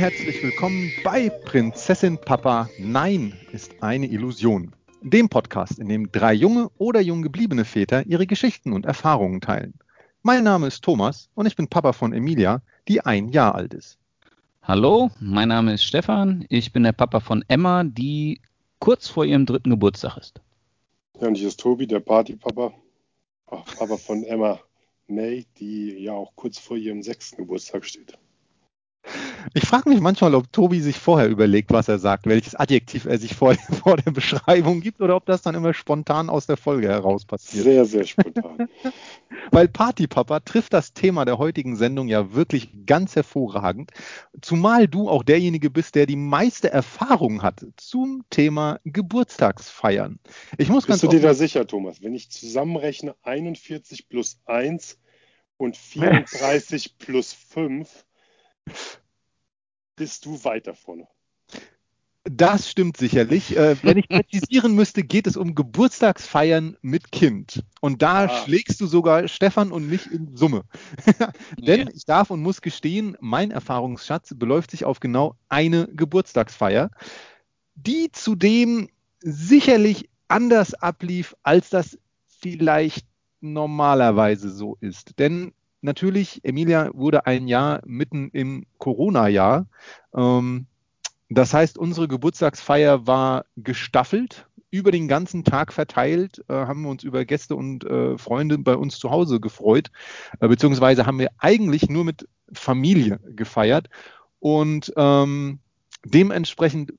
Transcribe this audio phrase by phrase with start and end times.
[0.00, 4.74] Herzlich willkommen bei Prinzessin Papa Nein ist eine Illusion.
[5.02, 9.74] Dem Podcast, in dem drei junge oder jung gebliebene Väter ihre Geschichten und Erfahrungen teilen.
[10.22, 13.98] Mein Name ist Thomas und ich bin Papa von Emilia, die ein Jahr alt ist.
[14.62, 16.46] Hallo, mein Name ist Stefan.
[16.48, 18.40] Ich bin der Papa von Emma, die
[18.78, 20.40] kurz vor ihrem dritten Geburtstag ist.
[21.20, 22.72] Ja, und hier ist Tobi, der Partypapa.
[23.44, 24.60] Papa von Emma
[25.08, 28.16] May, die ja auch kurz vor ihrem sechsten Geburtstag steht.
[29.54, 33.18] Ich frage mich manchmal, ob Tobi sich vorher überlegt, was er sagt, welches Adjektiv er
[33.18, 36.88] sich vor, vor der Beschreibung gibt oder ob das dann immer spontan aus der Folge
[36.88, 37.64] heraus passiert.
[37.64, 38.68] Sehr, sehr spontan.
[39.50, 43.90] Weil Partypapa trifft das Thema der heutigen Sendung ja wirklich ganz hervorragend.
[44.40, 50.18] Zumal du auch derjenige bist, der die meiste Erfahrung hat zum Thema Geburtstagsfeiern.
[50.58, 52.02] Ich muss Bist ganz du dir da sicher, Thomas?
[52.02, 54.98] Wenn ich zusammenrechne 41 plus 1
[55.56, 58.04] und 34 plus 5,
[60.00, 61.06] bist du weiter vorne.
[62.24, 63.56] Das stimmt sicherlich.
[63.56, 67.64] Äh, wenn ich präzisieren müsste, geht es um Geburtstagsfeiern mit Kind.
[67.80, 68.28] Und da Ah.
[68.28, 70.64] schlägst du sogar Stefan und mich in Summe.
[71.58, 71.88] Denn Ja.
[71.94, 76.90] ich darf und muss gestehen, mein Erfahrungsschatz beläuft sich auf genau eine Geburtstagsfeier,
[77.74, 78.88] die zudem
[79.20, 83.06] sicherlich anders ablief, als das vielleicht
[83.40, 85.18] normalerweise so ist.
[85.18, 89.66] Denn natürlich, Emilia wurde ein Jahr mitten im Corona-Jahr.
[90.14, 90.66] Ähm,
[91.28, 97.02] das heißt, unsere Geburtstagsfeier war gestaffelt, über den ganzen Tag verteilt, äh, haben wir uns
[97.02, 99.90] über Gäste und äh, Freunde bei uns zu Hause gefreut,
[100.40, 103.88] äh, beziehungsweise haben wir eigentlich nur mit Familie gefeiert.
[104.38, 105.58] Und ähm,
[106.04, 106.94] dementsprechend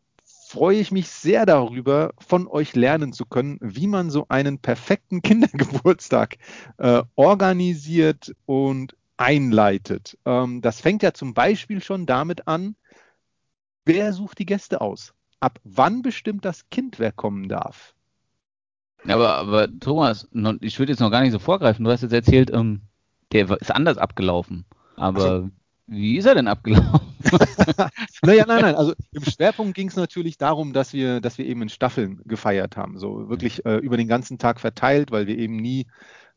[0.51, 5.22] freue ich mich sehr darüber, von euch lernen zu können, wie man so einen perfekten
[5.23, 6.38] Kindergeburtstag
[6.78, 10.17] äh, organisiert und einleitet.
[10.25, 12.75] Ähm, das fängt ja zum Beispiel schon damit an,
[13.85, 15.13] wer sucht die Gäste aus?
[15.39, 17.95] Ab wann bestimmt das Kind, wer kommen darf?
[19.07, 20.28] Aber, aber Thomas,
[20.59, 21.85] ich würde jetzt noch gar nicht so vorgreifen.
[21.85, 22.81] Du hast jetzt erzählt, ähm,
[23.31, 24.66] der ist anders abgelaufen.
[24.97, 25.50] Aber
[25.91, 27.02] wie ist er denn abgelaufen?
[28.24, 28.75] Naja, nein, nein.
[28.75, 32.78] Also im Schwerpunkt ging es natürlich darum, dass wir, dass wir eben in Staffeln gefeiert
[32.78, 32.97] haben.
[32.97, 35.88] So wirklich äh, über den ganzen Tag verteilt, weil wir eben nie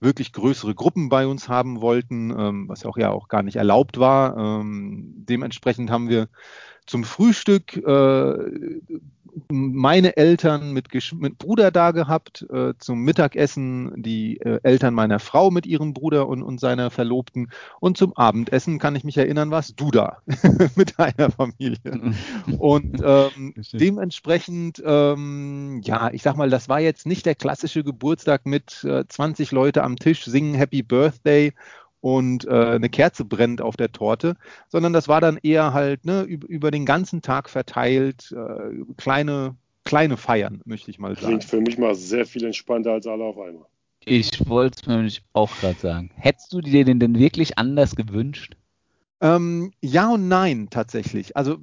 [0.01, 3.99] wirklich größere Gruppen bei uns haben wollten, ähm, was auch ja auch gar nicht erlaubt
[3.99, 4.37] war.
[4.37, 6.29] Ähm, dementsprechend haben wir
[6.87, 8.35] zum Frühstück äh,
[9.49, 15.51] meine Eltern mit, mit Bruder da gehabt, äh, zum Mittagessen die äh, Eltern meiner Frau
[15.51, 17.51] mit ihrem Bruder und, und seiner Verlobten
[17.81, 20.19] und zum Abendessen kann ich mich erinnern, warst du da
[20.77, 22.13] mit deiner Familie.
[22.59, 28.47] Und ähm, dementsprechend, ähm, ja, ich sag mal, das war jetzt nicht der klassische Geburtstag
[28.47, 31.53] mit äh, 20 Leute am Tisch singen Happy Birthday
[32.05, 34.37] und äh, eine Kerze brennt auf der Torte,
[34.69, 39.57] sondern das war dann eher halt ne, über, den ganzen Tag verteilt, äh, kleine,
[39.87, 41.29] kleine Feiern, möchte ich mal sagen.
[41.29, 43.65] Klingt für mich mal sehr viel entspannter als alle auf einmal.
[44.05, 46.11] Ich wollte es mir nämlich auch gerade sagen.
[46.15, 48.55] Hättest du dir den denn wirklich anders gewünscht?
[49.23, 51.39] Ähm, ja und nein, tatsächlich.
[51.39, 51.57] Also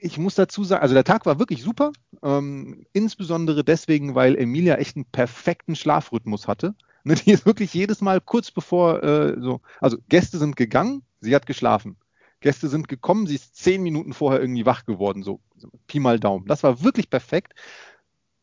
[0.00, 1.92] ich muss dazu sagen, also der Tag war wirklich super,
[2.22, 6.74] ähm, insbesondere deswegen, weil Emilia echt einen perfekten Schlafrhythmus hatte.
[7.04, 11.34] Ne, die ist wirklich jedes Mal kurz bevor äh, so, also Gäste sind gegangen, sie
[11.34, 11.96] hat geschlafen.
[12.40, 15.40] Gäste sind gekommen, sie ist zehn Minuten vorher irgendwie wach geworden, so,
[15.86, 16.46] Pi mal Daumen.
[16.46, 17.54] Das war wirklich perfekt.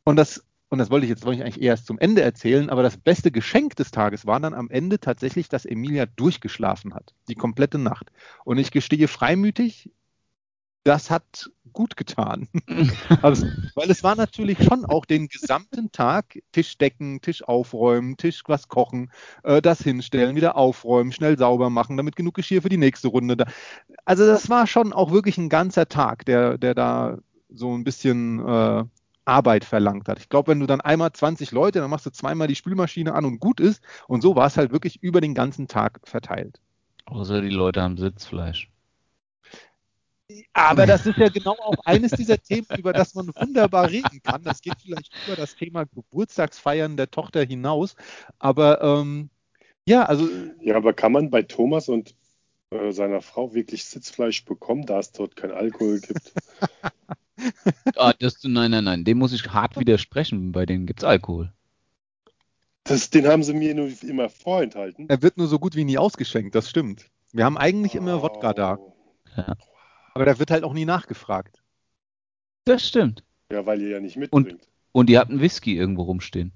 [0.04, 2.84] Und das, und das wollte ich jetzt wollte ich eigentlich erst zum Ende erzählen, aber
[2.84, 7.36] das beste Geschenk des Tages war dann am Ende tatsächlich, dass Emilia durchgeschlafen hat, die
[7.36, 8.12] komplette Nacht.
[8.44, 9.92] Und ich gestehe freimütig,
[10.84, 12.48] das hat gut getan.
[13.22, 13.46] also,
[13.76, 18.68] weil es war natürlich schon auch den gesamten Tag Tisch decken, Tisch aufräumen, Tisch was
[18.68, 19.12] kochen,
[19.44, 23.38] äh, das hinstellen, wieder aufräumen, schnell sauber machen, damit genug Geschirr für die nächste Runde
[23.38, 23.46] da.
[24.06, 27.18] Also das war schon auch wirklich ein ganzer Tag, der, der da
[27.50, 28.84] so ein bisschen äh,
[29.26, 30.20] Arbeit verlangt hat.
[30.20, 33.26] Ich glaube, wenn du dann einmal 20 Leute, dann machst du zweimal die Spülmaschine an
[33.26, 33.84] und gut ist.
[34.08, 36.60] Und so war es halt wirklich über den ganzen Tag verteilt.
[37.06, 38.70] Außer die Leute haben Sitzfleisch.
[40.54, 44.44] Aber das ist ja genau auch eines dieser Themen, über das man wunderbar reden kann.
[44.44, 47.96] Das geht vielleicht über das Thema Geburtstagsfeiern der Tochter hinaus.
[48.38, 49.30] Aber ähm,
[49.86, 50.28] ja, also.
[50.62, 52.16] Ja, aber kann man bei Thomas und
[52.72, 56.34] äh, seiner Frau wirklich Sitzfleisch bekommen, da es dort kein Alkohol gibt?
[57.96, 60.52] ah, das, nein, nein, nein, dem muss ich hart widersprechen.
[60.52, 61.52] Bei denen gibt es Alkohol.
[62.84, 65.10] Das, den haben sie mir nur immer vorenthalten.
[65.10, 67.10] Er wird nur so gut wie nie ausgeschenkt, das stimmt.
[67.32, 68.22] Wir haben eigentlich immer oh.
[68.24, 68.80] Wodka da.
[69.36, 69.56] Ja.
[70.20, 71.64] Aber da wird halt auch nie nachgefragt.
[72.66, 73.24] Das stimmt.
[73.54, 74.52] Ja, weil ihr ja nicht mitbringt.
[74.52, 76.52] Und, und ihr habt einen Whisky irgendwo rumstehen.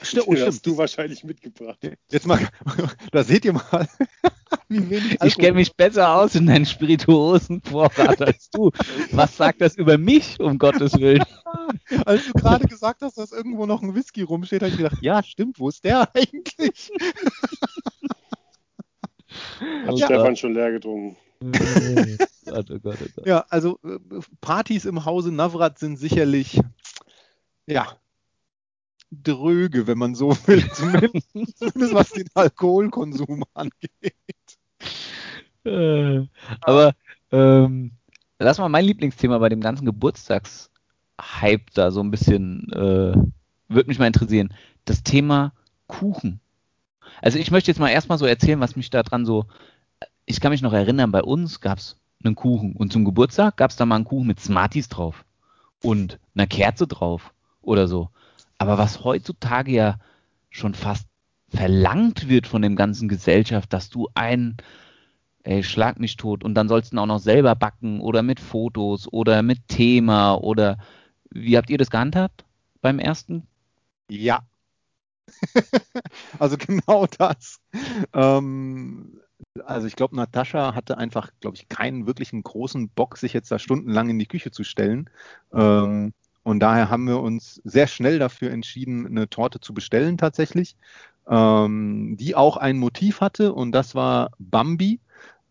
[0.00, 0.48] Stimmt, oh, stimmt.
[0.48, 1.78] hast du wahrscheinlich mitgebracht.
[2.10, 2.38] Jetzt mal,
[3.12, 3.86] da seht ihr mal,
[4.70, 5.28] wie wenig Alkohol.
[5.28, 8.70] Ich kenne mich besser aus in deinen Spirituosenvorrat als du.
[9.10, 11.22] Was sagt das über mich, um Gottes Willen?
[12.06, 15.22] Als du gerade gesagt hast, dass irgendwo noch ein Whisky rumsteht, habe ich gedacht, ja,
[15.22, 16.90] stimmt, wo ist der eigentlich?
[19.86, 20.06] Hat ja.
[20.06, 21.18] Stefan schon leer getrunken.
[21.40, 23.26] Gott, oh Gott, oh Gott.
[23.26, 23.98] Ja, also äh,
[24.40, 26.60] Partys im Hause Navrat sind sicherlich,
[27.66, 27.96] ja,
[29.10, 31.28] dröge, wenn man so will, zumindest,
[31.58, 34.14] zumindest was den Alkoholkonsum angeht.
[35.64, 36.26] Äh,
[36.60, 36.94] aber
[37.32, 37.92] ähm,
[38.38, 43.16] lass mal mein Lieblingsthema bei dem ganzen Geburtstagshype da so ein bisschen, äh,
[43.68, 44.54] würde mich mal interessieren.
[44.84, 45.52] Das Thema
[45.88, 46.40] Kuchen.
[47.22, 49.46] Also ich möchte jetzt mal erstmal so erzählen, was mich da dran so.
[50.26, 53.70] Ich kann mich noch erinnern, bei uns gab es einen Kuchen und zum Geburtstag gab
[53.70, 55.24] es da mal einen Kuchen mit Smarties drauf
[55.82, 57.32] und einer Kerze drauf
[57.62, 58.10] oder so.
[58.58, 59.98] Aber was heutzutage ja
[60.50, 61.06] schon fast
[61.48, 64.56] verlangt wird von dem ganzen Gesellschaft, dass du einen,
[65.44, 69.12] ey, schlag mich tot und dann sollst du auch noch selber backen oder mit Fotos
[69.12, 70.78] oder mit Thema oder
[71.30, 72.44] wie habt ihr das gehandhabt
[72.80, 73.46] beim ersten?
[74.10, 74.42] Ja.
[76.38, 77.60] also genau das.
[78.12, 79.20] Ähm,
[79.64, 83.58] also ich glaube, Natascha hatte einfach, glaube ich, keinen wirklichen großen Bock, sich jetzt da
[83.58, 85.10] stundenlang in die Küche zu stellen.
[85.52, 86.12] Ähm,
[86.42, 90.76] und daher haben wir uns sehr schnell dafür entschieden, eine Torte zu bestellen tatsächlich,
[91.28, 95.00] ähm, die auch ein Motiv hatte und das war Bambi.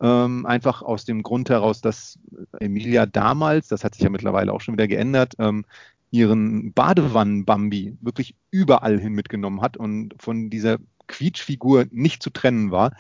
[0.02, 2.20] Ähm, einfach aus dem Grund heraus, dass
[2.60, 5.64] Emilia damals, das hat sich ja mittlerweile auch schon wieder geändert, ähm,
[6.12, 10.78] ihren Badewannen-Bambi wirklich überall hin mitgenommen hat und von dieser
[11.08, 12.92] Quietschfigur nicht zu trennen war.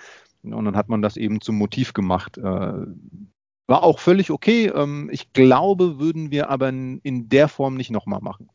[0.54, 2.38] Und dann hat man das eben zum Motiv gemacht.
[2.38, 2.42] Äh,
[3.68, 4.68] war auch völlig okay.
[4.68, 8.50] Ähm, ich glaube, würden wir aber in der Form nicht nochmal machen.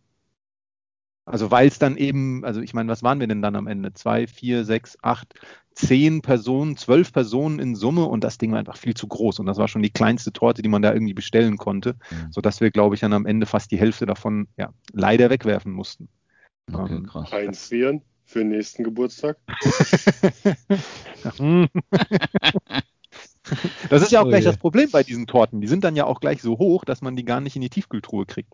[1.26, 3.92] Also weil es dann eben, also ich meine, was waren wir denn dann am Ende?
[3.92, 5.34] Zwei, vier, sechs, acht,
[5.74, 9.46] zehn Personen, zwölf Personen in Summe und das Ding war einfach viel zu groß und
[9.46, 12.32] das war schon die kleinste Torte, die man da irgendwie bestellen konnte, mhm.
[12.32, 16.08] sodass wir, glaube ich, dann am Ende fast die Hälfte davon ja, leider wegwerfen mussten.
[16.72, 17.32] Okay, ähm, krass.
[17.32, 19.36] Einfrieren für den nächsten Geburtstag.
[23.88, 24.52] Das ist ja auch oh, gleich yeah.
[24.52, 25.60] das Problem bei diesen Torten.
[25.60, 27.70] Die sind dann ja auch gleich so hoch, dass man die gar nicht in die
[27.70, 28.52] Tiefkühltruhe kriegt.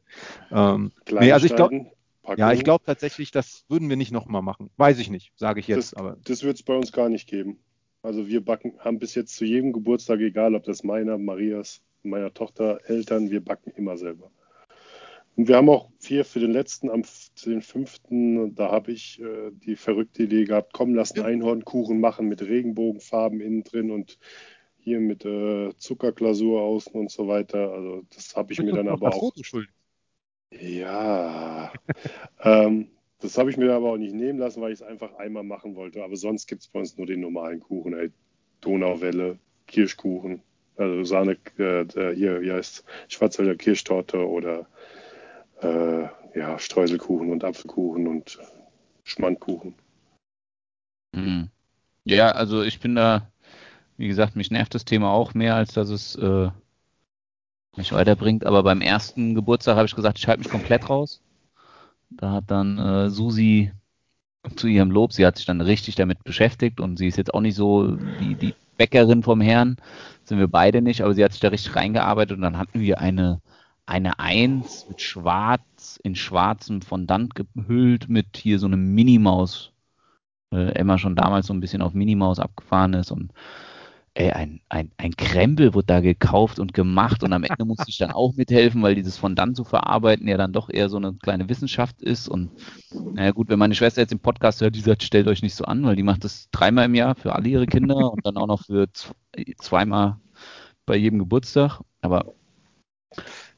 [0.50, 1.90] Ähm, nee, also ich glaube,
[2.36, 4.70] ja, ich glaube tatsächlich, das würden wir nicht nochmal machen.
[4.78, 5.92] Weiß ich nicht, sage ich jetzt.
[5.92, 6.16] Das, aber.
[6.24, 7.58] das wird es bei uns gar nicht geben.
[8.02, 12.32] Also wir backen, haben bis jetzt zu jedem Geburtstag, egal ob das meiner, Marias, meiner
[12.32, 14.30] Tochter, Eltern, wir backen immer selber.
[15.36, 17.02] Und wir haben auch vier für den letzten, am
[17.44, 22.26] den fünften, da habe ich äh, die verrückte Idee gehabt, komm, lass einen Einhornkuchen machen
[22.26, 24.18] mit Regenbogenfarben innen drin und
[24.78, 27.70] hier mit äh, Zuckerglasur außen und so weiter.
[27.70, 29.32] Also das habe ich mir dann aber auch.
[30.52, 31.70] Ja.
[32.42, 32.88] ähm,
[33.20, 35.74] das habe ich mir aber auch nicht nehmen lassen, weil ich es einfach einmal machen
[35.74, 36.02] wollte.
[36.02, 38.10] Aber sonst gibt es bei uns nur den normalen Kuchen, ey.
[38.62, 40.40] Donauwelle, Kirschkuchen,
[40.76, 44.66] also Sahne, äh, hier, wie heißt Schwarzwälder Kirschtorte oder
[45.60, 48.38] äh, ja, Streuselkuchen und Apfelkuchen und
[49.04, 49.74] Schmandkuchen.
[51.14, 51.48] Mhm.
[52.04, 53.30] Ja, also ich bin da
[53.96, 56.50] wie gesagt, mich nervt das Thema auch mehr, als dass es äh,
[57.76, 58.44] mich weiterbringt.
[58.44, 61.22] Aber beim ersten Geburtstag habe ich gesagt, ich halte mich komplett raus.
[62.10, 63.72] Da hat dann äh, Susi
[64.54, 67.40] zu ihrem Lob, sie hat sich dann richtig damit beschäftigt und sie ist jetzt auch
[67.40, 69.76] nicht so die, die Bäckerin vom Herrn,
[70.22, 73.00] sind wir beide nicht, aber sie hat sich da richtig reingearbeitet und dann hatten wir
[73.00, 73.40] eine,
[73.86, 79.72] eine Eins mit schwarz, in schwarzem Fondant gehüllt mit hier so einem Minimaus.
[80.52, 83.32] Äh, Emma schon damals so ein bisschen auf Minimaus abgefahren ist und
[84.14, 87.98] ey, ein, ein, ein Krempel wurde da gekauft und gemacht und am Ende musste ich
[87.98, 91.48] dann auch mithelfen, weil dieses Fondant zu verarbeiten ja dann doch eher so eine kleine
[91.50, 92.26] Wissenschaft ist.
[92.26, 92.50] Und
[93.12, 95.64] naja gut, wenn meine Schwester jetzt im Podcast hört, die sagt, stellt euch nicht so
[95.64, 98.46] an, weil die macht das dreimal im Jahr für alle ihre Kinder und dann auch
[98.46, 98.88] noch für
[99.58, 100.16] zweimal
[100.86, 101.80] bei jedem Geburtstag.
[102.00, 102.32] Aber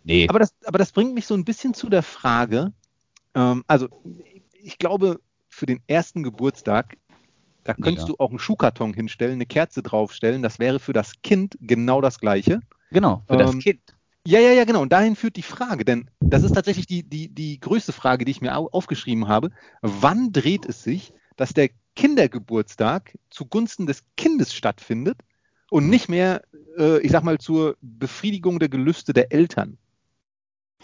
[0.04, 0.28] nee.
[0.28, 2.72] Aber das, aber das bringt mich so ein bisschen zu der Frage,
[3.34, 3.88] ähm, also
[4.62, 6.96] ich glaube, für den ersten Geburtstag
[7.64, 8.14] da könntest ja.
[8.14, 10.42] du auch einen Schuhkarton hinstellen, eine Kerze draufstellen.
[10.42, 12.60] Das wäre für das Kind genau das Gleiche.
[12.90, 13.80] Genau, für das Ähm, Kind.
[14.26, 14.80] Ja, ja, ja, genau.
[14.80, 18.30] Und dahin führt die Frage, denn das ist tatsächlich die, die, die größte Frage, die
[18.30, 19.50] ich mir au- aufgeschrieben habe.
[19.82, 25.18] Wann dreht es sich, dass der Kindergeburtstag zugunsten des Kindes stattfindet
[25.70, 26.42] und nicht mehr,
[26.78, 29.76] äh, ich sag mal, zur Befriedigung der Gelüste der Eltern?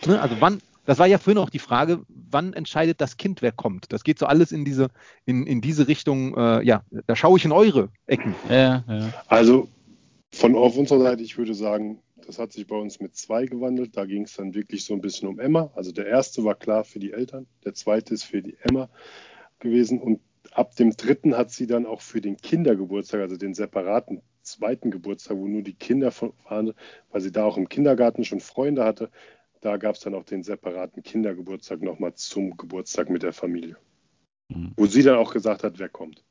[0.07, 0.21] Ne?
[0.21, 3.93] Also wann, das war ja vorhin auch die Frage, wann entscheidet das Kind, wer kommt?
[3.93, 4.89] Das geht so alles in diese,
[5.25, 8.35] in, in diese Richtung, äh, ja, da schaue ich in eure Ecken.
[8.49, 9.13] Ja, ja.
[9.29, 9.69] Also
[10.33, 13.97] von auf unserer Seite, ich würde sagen, das hat sich bei uns mit zwei gewandelt.
[13.97, 15.71] Da ging es dann wirklich so ein bisschen um Emma.
[15.75, 18.89] Also der erste war klar für die Eltern, der zweite ist für die Emma
[19.61, 20.01] gewesen.
[20.01, 20.21] Und
[20.53, 25.37] ab dem dritten hat sie dann auch für den Kindergeburtstag, also den separaten zweiten Geburtstag,
[25.37, 26.73] wo nur die Kinder von- waren,
[27.11, 29.11] weil sie da auch im Kindergarten schon Freunde hatte,
[29.65, 33.77] da gab es dann auch den separaten Kindergeburtstag nochmal zum Geburtstag mit der Familie.
[34.49, 34.73] Mhm.
[34.77, 36.23] Wo sie dann auch gesagt hat, wer kommt.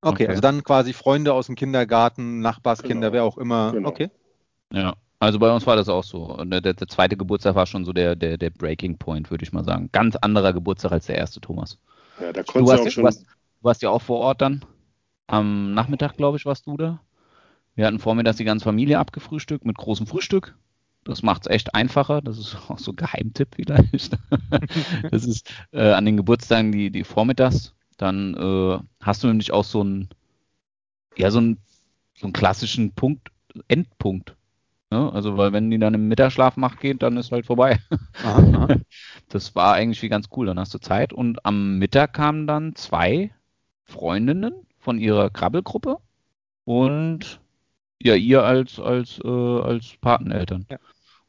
[0.00, 0.28] Okay, Okay.
[0.28, 3.12] also dann quasi Freunde aus dem Kindergarten, Nachbarskinder, Genau.
[3.12, 3.70] wer auch immer.
[3.70, 3.88] Genau.
[3.88, 4.10] Okay.
[4.72, 6.24] Ja, also bei uns war das auch so.
[6.24, 9.52] Und der, der, zweite Geburtstag war schon so der, der, der Breaking Point, würde ich
[9.52, 9.88] mal sagen.
[9.92, 11.78] Ganz anderer Geburtstag als der erste, Thomas.
[12.18, 13.02] Ja, da Du konnte sie auch warst, schon.
[13.02, 13.28] du, warst, du
[13.64, 14.64] warst ja auch vor Ort dann.
[15.28, 17.00] Am Nachmittag, glaube ich, warst du da.
[17.76, 20.56] Wir hatten vormittags die ganze Familie abgefrühstückt mit großem Frühstück.
[21.04, 22.20] Das macht es echt einfacher.
[22.22, 24.18] Das ist auch so ein Geheimtipp vielleicht.
[25.10, 27.74] das ist äh, an den Geburtstagen die, die vormittags.
[27.96, 30.08] Dann äh, hast du nämlich auch so einen,
[31.16, 31.58] ja, so einen,
[32.14, 33.30] so einen klassischen Punkt,
[33.68, 34.34] Endpunkt.
[34.90, 35.12] Ne?
[35.12, 37.78] Also, weil wenn die dann im Mittagsschlaf macht geht, dann ist halt vorbei.
[38.22, 38.68] Aha, aha.
[39.28, 40.44] Das war eigentlich wie ganz cool.
[40.44, 41.14] Dann hast du Zeit.
[41.14, 43.30] Und am Mittag kamen dann zwei
[43.84, 45.96] Freundinnen von ihrer Krabbelgruppe
[46.64, 47.40] und
[48.02, 50.66] ja, ihr als, als, äh, als Pateneltern.
[50.70, 50.78] Ja.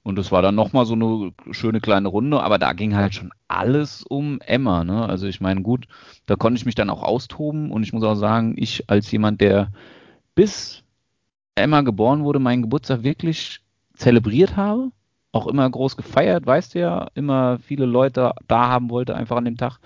[0.04, 3.32] Und das war dann nochmal so eine schöne kleine Runde, aber da ging halt schon
[3.48, 4.84] alles um Emma.
[4.84, 5.08] Ne?
[5.08, 5.88] Also ich meine, gut,
[6.26, 9.40] da konnte ich mich dann auch austoben und ich muss auch sagen, ich als jemand,
[9.40, 9.72] der
[10.36, 10.84] bis
[11.56, 13.62] Emma geboren wurde, meinen Geburtstag wirklich
[13.96, 14.92] zelebriert habe,
[15.32, 19.46] auch immer groß gefeiert, weißt du ja, immer viele Leute da haben wollte, einfach an
[19.46, 19.80] dem Tag.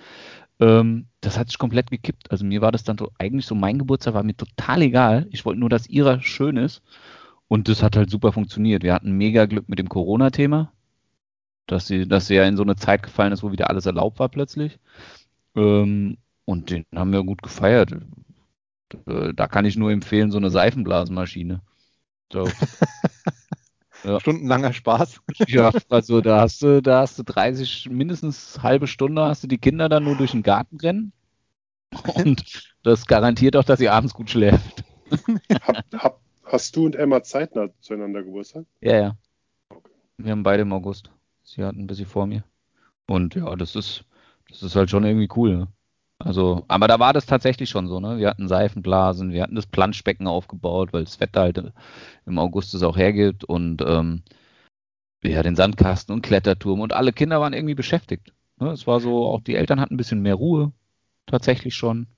[0.60, 2.30] Ähm, das hat sich komplett gekippt.
[2.30, 5.26] Also mir war das dann so, eigentlich so, mein Geburtstag war mir total egal.
[5.30, 6.82] Ich wollte nur, dass ihrer schön ist.
[7.48, 8.82] Und das hat halt super funktioniert.
[8.82, 10.72] Wir hatten mega Glück mit dem Corona-Thema,
[11.66, 14.18] dass sie, dass sie ja in so eine Zeit gefallen ist, wo wieder alles erlaubt
[14.20, 14.78] war plötzlich.
[15.56, 17.92] Ähm, und den haben wir gut gefeiert.
[19.06, 21.60] Äh, Da kann ich nur empfehlen, so eine Seifenblasenmaschine.
[22.32, 22.48] So.
[24.04, 24.20] Ja.
[24.20, 25.20] Stundenlanger Spaß.
[25.46, 29.58] Ja, also da hast du, da hast du 30, mindestens halbe Stunde hast du die
[29.58, 31.12] Kinder dann nur durch den Garten rennen.
[32.14, 34.84] Und das garantiert auch, dass sie abends gut schläft.
[35.62, 38.66] Hab, hab, hast du und Emma zeitnah zueinander Geburtstag?
[38.80, 39.16] Ja, ja.
[40.18, 41.10] Wir haben beide im August.
[41.42, 42.44] Sie hatten ein bisschen vor mir.
[43.06, 44.04] Und ja, das ist,
[44.48, 45.56] das ist halt schon irgendwie cool.
[45.56, 45.68] Ne?
[46.18, 48.18] Also, aber da war das tatsächlich schon so, ne?
[48.18, 51.72] Wir hatten Seifenblasen, wir hatten das Planschbecken aufgebaut, weil das Wetter halt
[52.26, 54.22] im August es auch hergibt und ähm,
[55.22, 58.32] ja, den Sandkasten und Kletterturm und alle Kinder waren irgendwie beschäftigt.
[58.58, 58.70] Ne?
[58.70, 60.72] Es war so, auch die Eltern hatten ein bisschen mehr Ruhe,
[61.26, 62.08] tatsächlich schon.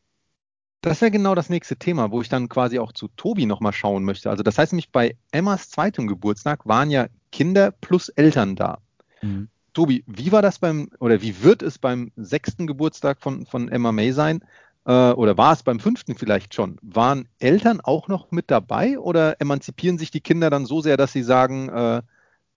[0.83, 4.05] Das wäre genau das nächste Thema, wo ich dann quasi auch zu Tobi nochmal schauen
[4.05, 4.31] möchte.
[4.31, 8.79] Also das heißt nämlich, bei Emmas zweitem Geburtstag waren ja Kinder plus Eltern da.
[9.21, 9.49] Mhm.
[9.73, 13.93] Tobi, wie war das beim, oder wie wird es beim sechsten Geburtstag von, von Emma
[13.93, 14.43] May sein?
[14.87, 16.79] Äh, oder war es beim fünften vielleicht schon?
[16.83, 21.13] Waren Eltern auch noch mit dabei oder emanzipieren sich die Kinder dann so sehr, dass
[21.13, 22.03] sie sagen, äh,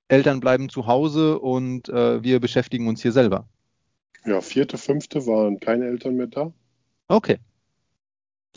[0.08, 3.48] Eltern bleiben zu Hause und äh, wir beschäftigen uns hier selber?
[4.26, 6.52] Ja, vierte, fünfte waren keine Eltern mehr da.
[7.08, 7.38] Okay.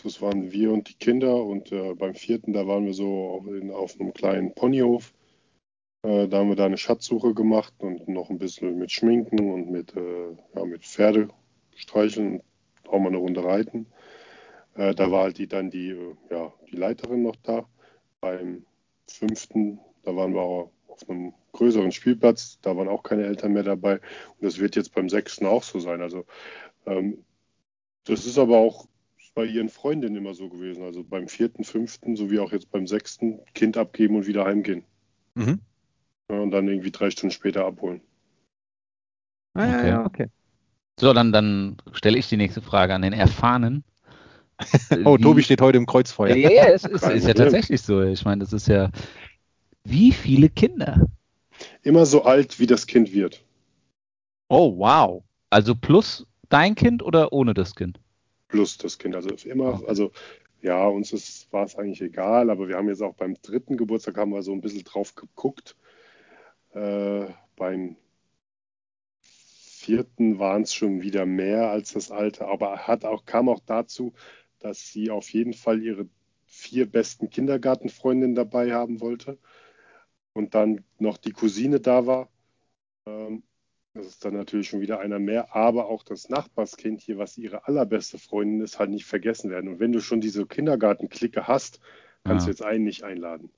[0.03, 3.47] Das waren wir und die Kinder und äh, beim vierten, da waren wir so auf,
[3.47, 5.13] in, auf einem kleinen Ponyhof.
[6.07, 9.71] Äh, da haben wir da eine Schatzsuche gemacht und noch ein bisschen mit Schminken und
[9.71, 11.29] mit, äh, ja, mit Pferde
[11.75, 12.43] streicheln,
[12.87, 13.87] auch mal eine Runde reiten.
[14.75, 17.67] Äh, da war halt die, dann die, äh, ja, die Leiterin noch da.
[18.21, 18.65] Beim
[19.09, 23.65] fünften, da waren wir auch auf einem größeren Spielplatz, da waren auch keine Eltern mehr
[23.65, 23.95] dabei.
[23.95, 26.03] Und das wird jetzt beim sechsten auch so sein.
[26.03, 26.25] Also
[26.87, 27.25] ähm,
[28.05, 28.87] das ist aber auch
[29.35, 30.85] bei ihren Freundinnen immer so gewesen.
[30.85, 34.85] Also beim vierten, fünften, sowie auch jetzt beim sechsten, Kind abgeben und wieder heimgehen.
[35.35, 35.61] Mhm.
[36.31, 38.01] Ja, und dann irgendwie drei Stunden später abholen.
[39.55, 39.89] Ah, ja, Okay.
[39.89, 40.27] ja, okay.
[41.01, 43.85] So, dann, dann stelle ich die nächste Frage an den Erfahrenen.
[45.05, 46.35] Oh, Wie- Tobi steht heute im Kreuzfeuer.
[46.37, 48.03] Ja, ja, es ist, ist ja tatsächlich so.
[48.03, 48.91] Ich meine, das ist ja.
[49.85, 51.07] Wie viele Kinder?
[51.83, 53.43] Immer so alt, wie das Kind wird.
[54.51, 55.23] Oh, wow.
[55.51, 58.01] Also plus dein Kind oder ohne das Kind?
[58.49, 59.15] Plus das Kind.
[59.17, 60.13] Also immer, also
[60.63, 64.17] ja, uns ist, war es eigentlich egal, aber wir haben jetzt auch beim dritten Geburtstag
[64.17, 65.77] haben wir so ein bisschen drauf geguckt.
[66.77, 67.97] Äh, beim
[69.23, 74.13] vierten waren es schon wieder mehr als das alte, aber hat auch, kam auch dazu,
[74.59, 76.07] dass sie auf jeden Fall ihre
[76.45, 79.39] vier besten Kindergartenfreundinnen dabei haben wollte.
[80.35, 82.29] und dann noch die Cousine da war,
[83.07, 83.43] ähm,
[83.95, 87.67] das ist dann natürlich schon wieder einer mehr, aber auch das Nachbarskind hier, was ihre
[87.67, 89.71] allerbeste Freundin ist, halt nicht vergessen werden.
[89.71, 91.81] Und wenn du schon diese Kindergartenklicke hast,
[92.25, 92.53] kannst ja.
[92.53, 93.51] du jetzt einen nicht einladen.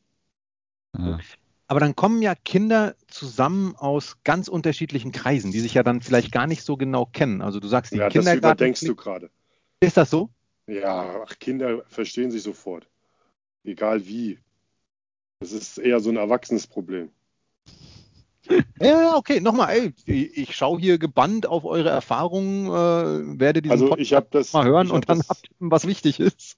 [0.96, 1.18] Ja.
[1.70, 6.32] Aber dann kommen ja Kinder zusammen aus ganz unterschiedlichen Kreisen, die sich ja dann vielleicht
[6.32, 7.42] gar nicht so genau kennen.
[7.42, 8.40] Also du sagst, die ja, Kindergarten.
[8.40, 9.30] Das überdenkst du gerade.
[9.80, 10.30] Ist das so?
[10.66, 12.88] Ja, ach, Kinder verstehen sich sofort.
[13.64, 14.38] Egal wie.
[15.40, 17.10] Das ist eher so ein erwachsenes Problem.
[18.80, 19.40] Ja, ja, okay.
[19.40, 24.52] Nochmal, ey, ich schaue hier gebannt auf eure Erfahrungen, äh, werde diesen also ich das,
[24.52, 26.56] mal hören und dann das, habt was wichtig ist.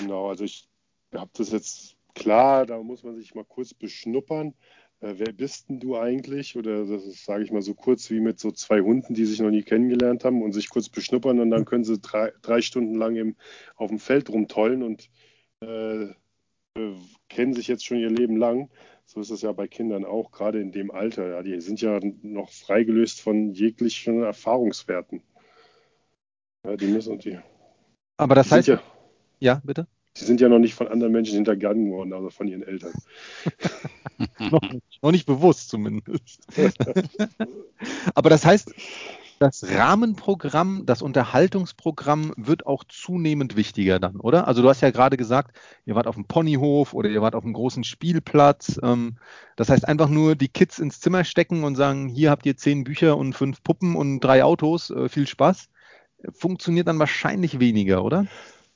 [0.00, 0.68] Genau, also ich
[1.12, 4.54] habe das jetzt klar, da muss man sich mal kurz beschnuppern.
[5.00, 6.56] Äh, wer bist denn du eigentlich?
[6.56, 9.40] Oder das ist, sage ich mal, so kurz wie mit so zwei Hunden, die sich
[9.40, 12.94] noch nie kennengelernt haben und sich kurz beschnuppern und dann können sie drei, drei Stunden
[12.94, 13.36] lang im,
[13.76, 15.10] auf dem Feld rumtollen und
[15.62, 16.94] äh, äh,
[17.28, 18.70] kennen sich jetzt schon ihr Leben lang.
[19.06, 21.28] So ist es ja bei Kindern auch, gerade in dem Alter.
[21.28, 25.22] Ja, die sind ja noch freigelöst von jeglichen Erfahrungswerten.
[26.64, 27.38] Ja, die müssen die.
[28.18, 28.68] Aber das heißt.
[28.68, 28.80] Ja,
[29.40, 29.88] ja, bitte?
[30.14, 32.92] Sie sind ja noch nicht von anderen Menschen hintergangen worden, also von ihren Eltern.
[34.38, 34.60] noch,
[35.02, 36.46] noch, nicht bewusst zumindest.
[38.14, 38.74] Aber das heißt,
[39.38, 44.46] das Rahmenprogramm, das Unterhaltungsprogramm wird auch zunehmend wichtiger dann, oder?
[44.46, 47.44] Also du hast ja gerade gesagt, ihr wart auf dem Ponyhof oder ihr wart auf
[47.44, 48.78] einem großen Spielplatz.
[48.82, 49.16] Ähm,
[49.56, 52.84] das heißt einfach nur die Kids ins Zimmer stecken und sagen, hier habt ihr zehn
[52.84, 55.70] Bücher und fünf Puppen und drei Autos, äh, viel Spaß.
[56.32, 58.26] Funktioniert dann wahrscheinlich weniger, oder?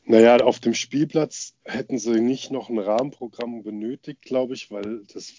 [0.06, 5.32] Naja, auf dem Spielplatz hätten sie nicht noch ein Rahmenprogramm benötigt, glaube ich, weil das,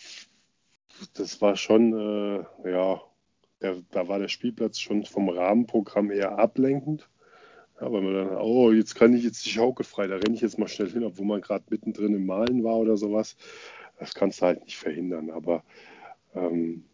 [1.14, 3.02] das war schon, äh, ja,
[3.62, 7.08] der, da war der Spielplatz schon vom Rahmenprogramm eher ablenkend.
[7.80, 10.42] Ja, weil man dann, oh, jetzt kann ich jetzt die Schaukel frei, da renne ich
[10.42, 13.36] jetzt mal schnell hin, obwohl man gerade mittendrin im Malen war oder sowas.
[14.00, 15.30] Das kannst du halt nicht verhindern.
[15.30, 15.64] Aber
[16.34, 16.86] ähm,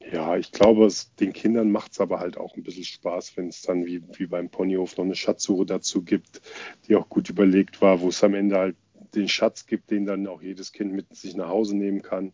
[0.00, 3.48] ja, ich glaube, es, den Kindern macht es aber halt auch ein bisschen Spaß, wenn
[3.48, 6.40] es dann wie, wie beim Ponyhof noch eine Schatzsuche dazu gibt,
[6.86, 8.76] die auch gut überlegt war, wo es am Ende halt
[9.14, 12.32] den Schatz gibt, den dann auch jedes Kind mit sich nach Hause nehmen kann.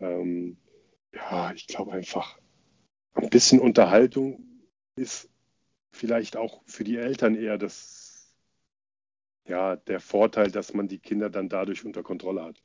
[0.00, 0.56] Ähm,
[1.14, 2.38] ja, ich glaube einfach,
[3.14, 4.44] ein bisschen Unterhaltung
[4.96, 5.28] ist
[5.92, 8.34] vielleicht auch für die Eltern eher das,
[9.46, 12.62] ja, der Vorteil, dass man die Kinder dann dadurch unter Kontrolle hat.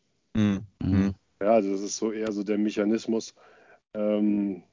[0.79, 1.13] Mhm.
[1.39, 3.35] Ja, also das ist so eher so der Mechanismus,
[3.95, 4.63] ähm,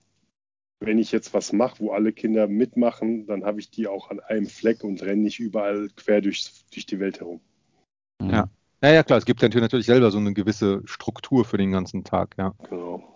[0.81, 4.21] wenn ich jetzt was mache, wo alle Kinder mitmachen, dann habe ich die auch an
[4.21, 7.41] einem Fleck und renne nicht überall quer durch, durch die Welt herum.
[8.21, 8.49] Ja.
[8.83, 12.35] ja, ja, klar, es gibt natürlich selber so eine gewisse Struktur für den ganzen Tag,
[12.39, 12.55] ja.
[12.69, 13.09] Genau.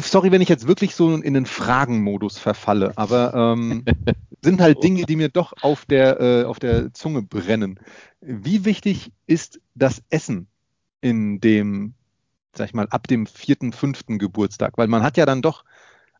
[0.00, 3.84] Sorry, wenn ich jetzt wirklich so in den Fragenmodus verfalle, aber ähm,
[4.42, 7.78] sind halt Dinge, die mir doch auf der, äh, auf der Zunge brennen.
[8.20, 10.48] Wie wichtig ist das Essen
[11.00, 11.94] in dem
[12.54, 14.78] sag ich mal, ab dem vierten, fünften Geburtstag?
[14.78, 15.64] Weil man hat ja dann doch,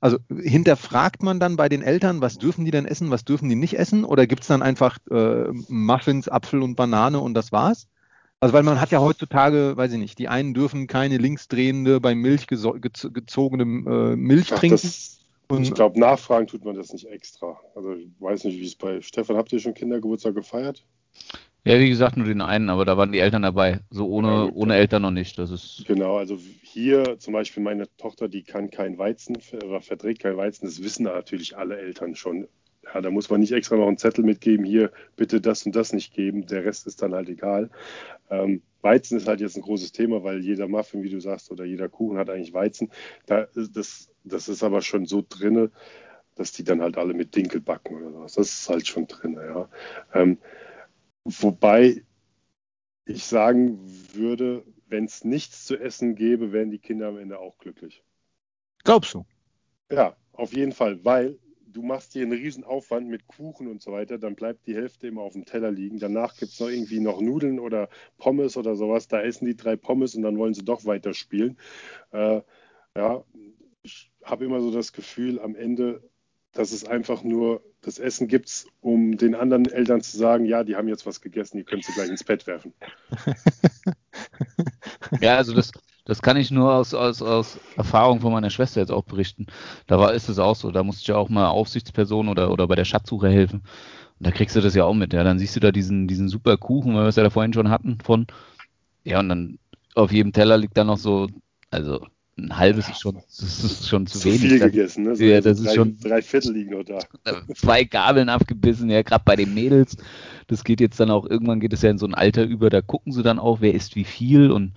[0.00, 3.54] also hinterfragt man dann bei den Eltern, was dürfen die denn essen, was dürfen die
[3.54, 4.04] nicht essen?
[4.04, 7.88] Oder gibt es dann einfach äh, Muffins, Apfel und Banane und das war's?
[8.40, 12.16] Also weil man hat ja heutzutage, weiß ich nicht, die einen dürfen keine linksdrehende bei
[12.16, 14.80] Milch gezogenem äh, Milch Ach, trinken.
[14.82, 15.20] Das,
[15.60, 17.60] ich glaube, nachfragen tut man das nicht extra.
[17.76, 20.84] Also ich weiß nicht, wie es bei Stefan, habt ihr schon Kindergeburtstag gefeiert?
[21.64, 23.80] Ja, wie gesagt, nur den einen, aber da waren die Eltern dabei.
[23.90, 25.38] So ohne, ja, ohne Eltern noch nicht.
[25.38, 30.36] Das ist genau, also hier zum Beispiel meine Tochter, die kann kein Weizen verträgt kein
[30.36, 30.66] Weizen.
[30.66, 32.48] Das wissen natürlich alle Eltern schon.
[32.92, 35.92] Ja, da muss man nicht extra noch einen Zettel mitgeben, hier bitte das und das
[35.92, 36.46] nicht geben.
[36.46, 37.70] Der Rest ist dann halt egal.
[38.28, 41.64] Ähm, Weizen ist halt jetzt ein großes Thema, weil jeder Muffin, wie du sagst, oder
[41.64, 42.90] jeder Kuchen hat eigentlich Weizen.
[43.26, 45.70] Da, das, das ist aber schon so drinne,
[46.34, 48.32] dass die dann halt alle mit Dinkel backen oder sowas.
[48.34, 49.68] Das ist halt schon drin, ja.
[50.12, 50.38] Ähm,
[51.24, 52.02] Wobei
[53.04, 53.78] ich sagen
[54.12, 58.04] würde, wenn es nichts zu essen gäbe, wären die Kinder am Ende auch glücklich.
[58.84, 59.24] Glaubst du?
[59.90, 63.92] Ja, auf jeden Fall, weil du machst dir einen riesen Aufwand mit Kuchen und so
[63.92, 65.98] weiter, dann bleibt die Hälfte immer auf dem Teller liegen.
[65.98, 69.08] Danach gibt es noch irgendwie noch Nudeln oder Pommes oder sowas.
[69.08, 71.58] Da essen die drei Pommes und dann wollen sie doch weiterspielen.
[72.12, 72.42] Äh,
[72.96, 73.24] ja,
[73.82, 76.02] ich habe immer so das Gefühl, am Ende
[76.52, 80.76] dass es einfach nur das Essen gibt, um den anderen Eltern zu sagen, ja, die
[80.76, 82.72] haben jetzt was gegessen, die können sie gleich ins Bett werfen.
[85.20, 85.72] ja, also das,
[86.04, 89.46] das kann ich nur aus, aus, aus Erfahrung von meiner Schwester jetzt auch berichten.
[89.88, 92.68] Da war, ist es auch so, da musste ich ja auch mal Aufsichtsperson oder, oder
[92.68, 93.62] bei der Schatzsuche helfen.
[94.18, 95.24] Und da kriegst du das ja auch mit, ja.
[95.24, 97.70] Dann siehst du da diesen, diesen super Kuchen, weil wir es ja da vorhin schon
[97.70, 98.26] hatten, von.
[99.04, 99.58] Ja, und dann
[99.96, 101.28] auf jedem Teller liegt dann noch so,
[101.70, 102.06] also
[102.42, 104.40] ein halbes ist schon, das ist schon zu, zu wenig.
[104.40, 105.16] viel gegessen, ne?
[105.16, 105.98] So ja, das drei, ist schon.
[106.00, 106.98] Drei Viertel liegen noch da.
[107.54, 109.96] Zwei Gabeln abgebissen, ja, gerade bei den Mädels.
[110.48, 112.82] Das geht jetzt dann auch, irgendwann geht es ja in so ein Alter über, da
[112.82, 114.74] gucken sie dann auch, wer isst wie viel und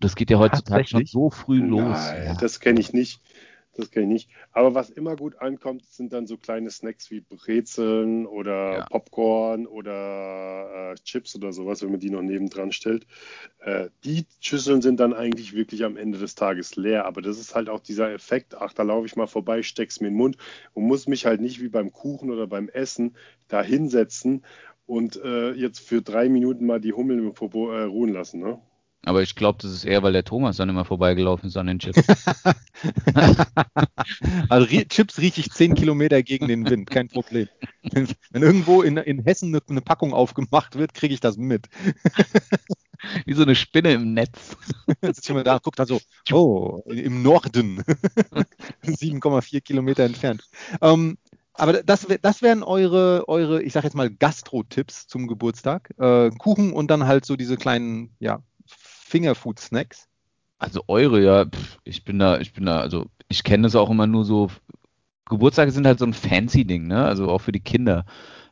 [0.00, 1.82] Das geht ja heutzutage schon so früh los.
[1.82, 2.34] Nein, Ja.
[2.34, 3.20] das kenne ich nicht.
[3.74, 4.30] Das kenne ich nicht.
[4.52, 8.84] Aber was immer gut ankommt, sind dann so kleine Snacks wie Brezeln oder Ja.
[8.86, 13.06] Popcorn oder äh, Chips oder sowas, wenn man die noch nebendran stellt.
[13.60, 17.06] Äh, die Schüsseln sind dann eigentlich wirklich am Ende des Tages leer.
[17.06, 20.08] Aber das ist halt auch dieser Effekt, ach, da laufe ich mal vorbei, steck's mir
[20.08, 20.36] in den Mund
[20.74, 23.16] und muss mich halt nicht wie beim Kuchen oder beim Essen
[23.48, 24.44] da hinsetzen
[24.86, 28.40] und äh, jetzt für drei Minuten mal die Hummeln im Popo äh, ruhen lassen.
[28.40, 28.60] Ne?
[29.04, 31.78] Aber ich glaube, das ist eher, weil der Thomas dann immer vorbeigelaufen ist an den
[31.78, 32.02] Chips.
[34.48, 37.48] Also Chips rieche ich 10 Kilometer gegen den Wind, kein Problem.
[37.92, 41.68] Wenn, irgendwo in, in Hessen eine, eine Packung aufgemacht wird, kriege ich das mit.
[43.26, 44.56] Wie so eine Spinne im Netz.
[45.02, 46.00] Jetzt ist jemand da, guckt da so,
[46.32, 47.82] oh, im Norden.
[48.84, 50.48] 7,4 Kilometer entfernt.
[50.82, 51.16] Ähm,
[51.54, 55.90] aber das, das wären eure, eure, ich sag jetzt mal, Gastro-Tipps zum Geburtstag.
[55.98, 58.42] Äh, Kuchen und dann halt so diese kleinen, ja,
[59.10, 60.08] Fingerfood-Snacks.
[60.58, 61.46] Also eure, ja,
[61.84, 64.50] ich bin da, ich bin da, also ich kenne das auch immer nur so.
[65.26, 67.04] Geburtstage sind halt so ein fancy Ding, ne?
[67.04, 68.04] Also auch für die Kinder.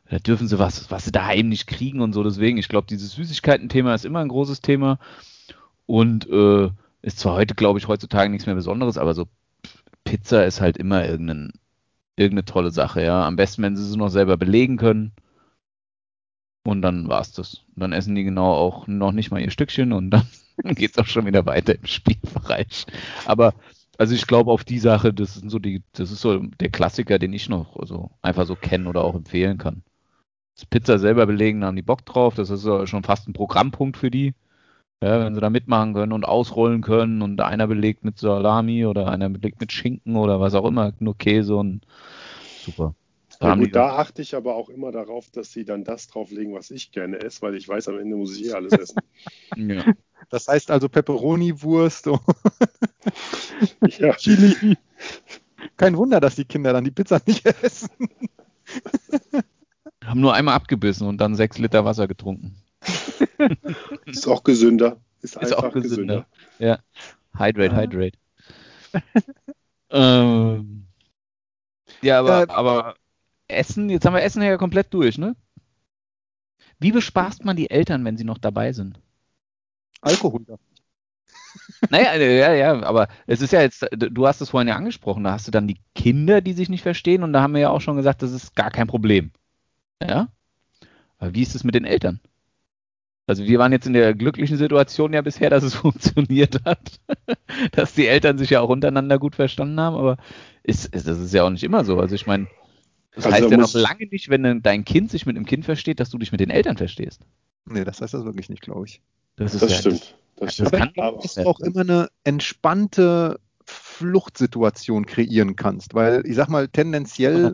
[0.09, 2.23] Da dürfen sie was, was sie daheim nicht kriegen und so.
[2.23, 4.99] Deswegen, ich glaube, dieses Süßigkeiten-Thema ist immer ein großes Thema.
[5.85, 6.69] Und äh,
[7.01, 9.27] ist zwar heute, glaube ich, heutzutage nichts mehr Besonderes, aber so
[10.03, 11.51] Pizza ist halt immer irgendein,
[12.15, 13.25] irgendeine tolle Sache, ja.
[13.25, 15.11] Am besten, wenn sie es noch selber belegen können.
[16.63, 17.63] Und dann war's das.
[17.75, 20.27] Und dann essen die genau auch noch nicht mal ihr Stückchen und dann
[20.75, 22.85] geht's auch schon wieder weiter im Spielbereich.
[23.25, 23.53] Aber
[23.97, 27.19] also ich glaube auf die Sache, das sind so die, das ist so der Klassiker,
[27.19, 29.83] den ich noch also einfach so kennen oder auch empfehlen kann.
[30.55, 32.35] Das Pizza selber belegen, da haben die Bock drauf.
[32.35, 34.33] Das ist schon fast ein Programmpunkt für die.
[35.01, 39.09] Ja, wenn sie da mitmachen können und ausrollen können und einer belegt mit Salami oder
[39.09, 41.85] einer belegt mit Schinken oder was auch immer, nur Käse und
[42.65, 42.95] super.
[43.39, 46.53] Da Ja, gut, da achte ich aber auch immer darauf, dass sie dann das drauflegen,
[46.53, 49.01] was ich gerne esse, weil ich weiß, am Ende muss ich eh alles essen.
[49.55, 49.85] ja.
[50.29, 52.21] Das heißt also Pepperoni-Wurst und
[53.99, 54.77] ja, Chili.
[55.77, 57.89] Kein Wunder, dass die Kinder dann die Pizza nicht essen.
[60.03, 62.55] Haben nur einmal abgebissen und dann sechs Liter Wasser getrunken.
[64.05, 64.97] ist auch gesünder.
[65.21, 66.25] Ist, Ist einfach auch gesünder.
[66.25, 66.27] gesünder.
[66.59, 66.79] Ja.
[67.37, 67.81] Hydrate, Ah.
[67.81, 68.17] hydrate.
[69.91, 70.87] ähm,
[72.01, 72.95] ja, aber, Äh, aber
[73.47, 75.35] Essen, jetzt haben wir Essen ja komplett durch, ne?
[76.79, 79.01] Wie bespaßt man die Eltern, wenn sie noch dabei sind?
[80.01, 80.45] Alkohol.
[81.89, 85.23] Naja, äh, ja, ja, aber es ist ja jetzt, du hast es vorhin ja angesprochen,
[85.23, 87.69] da hast du dann die Kinder, die sich nicht verstehen und da haben wir ja
[87.69, 89.31] auch schon gesagt, das ist gar kein Problem.
[90.01, 90.29] Ja?
[91.19, 92.21] Aber wie ist es mit den Eltern?
[93.27, 96.99] Also wir waren jetzt in der glücklichen Situation ja bisher, dass es funktioniert hat,
[97.71, 100.17] dass die Eltern sich ja auch untereinander gut verstanden haben, aber
[100.63, 101.99] ist, ist, das ist ja auch nicht immer so.
[101.99, 102.47] Also ich meine,
[103.15, 105.99] das Also heißt ja noch lange nicht, wenn dein Kind sich mit einem Kind versteht,
[105.99, 107.25] dass du dich mit den Eltern verstehst.
[107.65, 109.01] Nee, das heißt das wirklich nicht, glaube ich.
[109.39, 110.15] Das ist Das ja, stimmt.
[110.35, 110.71] Das das stimmt.
[110.71, 117.53] kann du auch immer eine entspannte Fluchtsituation kreieren kannst, weil ich sag mal tendenziell,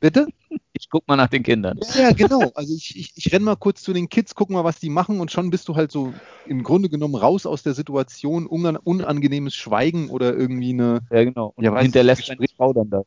[0.00, 0.26] bitte?
[0.72, 1.78] Ich guck mal nach den Kindern.
[1.96, 2.52] Ja, genau.
[2.54, 5.20] Also ich, ich, ich renn mal kurz zu den Kids, guck mal, was die machen
[5.20, 6.12] und schon bist du halt so
[6.46, 11.00] im Grunde genommen raus aus der Situation, unan unangenehmes Schweigen oder irgendwie eine.
[11.10, 11.52] Ja, genau.
[11.56, 13.02] Und Ja, hinterlässt deine Frau dann da.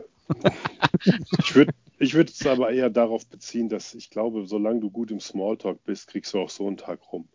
[1.39, 5.11] Ich würde ich würd es aber eher darauf beziehen, dass ich glaube, solange du gut
[5.11, 7.27] im Smalltalk bist, kriegst du auch so einen Tag rum.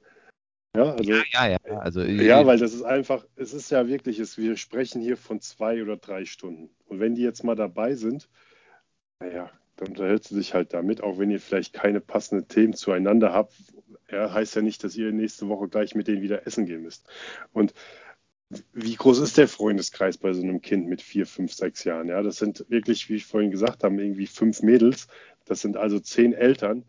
[0.74, 1.78] Ja, also, Ja, ja, ja.
[1.78, 5.40] Also, ja, weil das ist einfach, es ist ja wirklich, es, wir sprechen hier von
[5.40, 6.70] zwei oder drei Stunden.
[6.86, 8.28] Und wenn die jetzt mal dabei sind,
[9.20, 13.32] naja, dann unterhältst du dich halt damit, auch wenn ihr vielleicht keine passenden Themen zueinander
[13.32, 13.54] habt.
[14.10, 17.08] Ja, heißt ja nicht, dass ihr nächste Woche gleich mit denen wieder essen gehen müsst.
[17.52, 17.74] Und
[18.72, 22.08] wie groß ist der Freundeskreis bei so einem Kind mit vier, fünf, sechs Jahren?
[22.08, 25.08] Ja, das sind wirklich, wie ich vorhin gesagt habe, irgendwie fünf Mädels.
[25.46, 26.84] Das sind also zehn Eltern.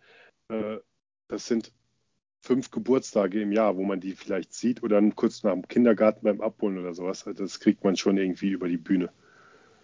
[0.50, 0.78] Äh,
[1.30, 1.72] Das sind
[2.44, 6.24] fünf Geburtstage im Jahr, wo man die vielleicht sieht oder dann kurz nach dem Kindergarten
[6.24, 7.26] beim Abholen oder sowas.
[7.36, 9.10] Das kriegt man schon irgendwie über die Bühne.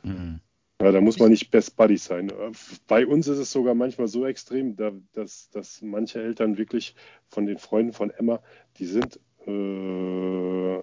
[0.03, 0.41] Mhm.
[0.81, 2.29] Ja, da muss man nicht Best Buddy sein.
[2.29, 2.51] Äh,
[2.87, 6.95] Bei uns ist es sogar manchmal so extrem, da, dass, dass manche Eltern wirklich
[7.27, 8.41] von den Freunden von Emma,
[8.77, 10.81] die sind, äh, äh,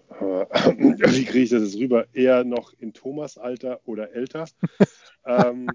[1.14, 4.46] wie kriege ich das jetzt rüber, eher noch in Thomas Alter oder älter.
[5.26, 5.68] ähm,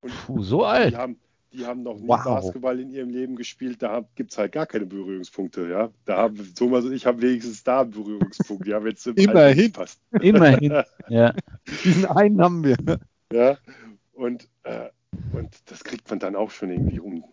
[0.00, 0.92] und Puh, so alt.
[0.92, 1.20] die haben,
[1.52, 2.24] die haben noch nie Wow.
[2.24, 5.68] Basketball in ihrem Leben gespielt, da gibt es halt gar keine Berührungspunkte.
[5.68, 5.90] Ja?
[6.04, 9.72] Da haben Thomas und ich haben wenigstens da einen Berührungspunkt, ja, wenn es im Immerhin.
[9.72, 10.00] Passt.
[10.20, 10.82] Immerhin.
[11.08, 11.34] Ja.
[11.84, 12.76] Diesen einen haben wir.
[13.32, 13.58] Ja,
[14.12, 14.88] und, äh,
[15.32, 17.24] und das kriegt man dann auch schon irgendwie um.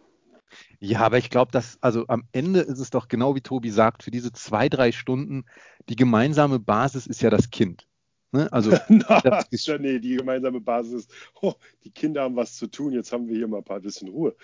[0.79, 4.03] Ja, aber ich glaube, dass, also am Ende ist es doch genau wie Tobi sagt,
[4.03, 5.45] für diese zwei, drei Stunden,
[5.87, 7.87] die gemeinsame Basis ist ja das Kind.
[8.31, 8.51] Ne?
[8.51, 11.11] Also Na, Das ist- ja, nee, die gemeinsame Basis ist,
[11.41, 14.09] oh, die Kinder haben was zu tun, jetzt haben wir hier mal ein paar bisschen
[14.09, 14.35] Ruhe.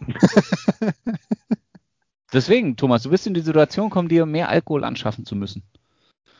[2.32, 5.62] Deswegen, Thomas, du wirst in die Situation kommen, dir mehr Alkohol anschaffen zu müssen.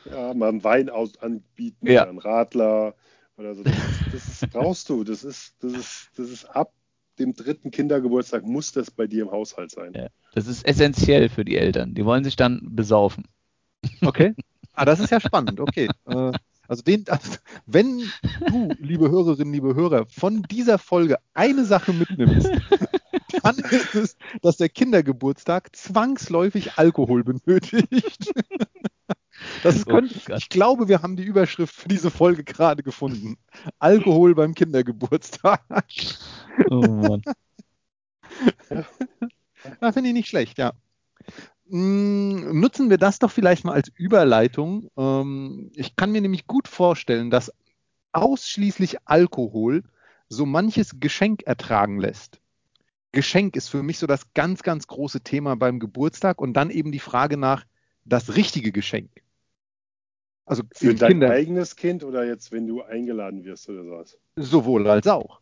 [0.09, 2.01] Ja, mal einen Wein aus anbieten Ja.
[2.01, 2.95] oder einen Radler
[3.37, 3.63] oder so.
[3.63, 5.03] Das, das brauchst du.
[5.03, 6.73] Das ist, das ist, das ist ab
[7.19, 9.93] dem dritten Kindergeburtstag muss das bei dir im Haushalt sein.
[9.93, 10.07] Ja.
[10.33, 11.93] Das ist essentiell für die Eltern.
[11.93, 13.25] Die wollen sich dann besaufen.
[14.01, 14.33] Okay.
[14.73, 15.59] Ah, das ist ja spannend.
[15.59, 15.87] Okay.
[16.07, 16.31] Äh,
[16.67, 17.99] also, den, also wenn
[18.47, 22.49] du, liebe Hörerinnen, liebe Hörer, von dieser Folge eine Sache mitnimmst,
[23.43, 28.33] dann ist es, dass der Kindergeburtstag zwangsläufig Alkohol benötigt.
[29.61, 33.35] Das ist, Oh ich glaube, wir haben die Überschrift für diese Folge gerade gefunden.
[33.79, 35.83] Alkohol beim Kindergeburtstag.
[36.69, 37.21] Oh Mann.
[39.81, 40.73] Ja, finde ich nicht schlecht, ja.
[41.65, 44.89] Mm, Nutzen wir das doch vielleicht mal als Überleitung.
[44.97, 47.51] Ähm, Ich kann mir nämlich gut vorstellen, dass
[48.13, 49.83] ausschließlich Alkohol
[50.29, 52.41] so manches Geschenk ertragen lässt.
[53.13, 56.91] Geschenk ist für mich so das ganz, ganz große Thema beim Geburtstag und dann eben
[56.91, 57.65] die Frage nach
[58.05, 59.11] das richtige Geschenk.
[60.45, 64.19] Also Für dein Kinder eigenes Kind oder jetzt, wenn du eingeladen wirst oder sowas?
[64.37, 65.41] sowohl als auch.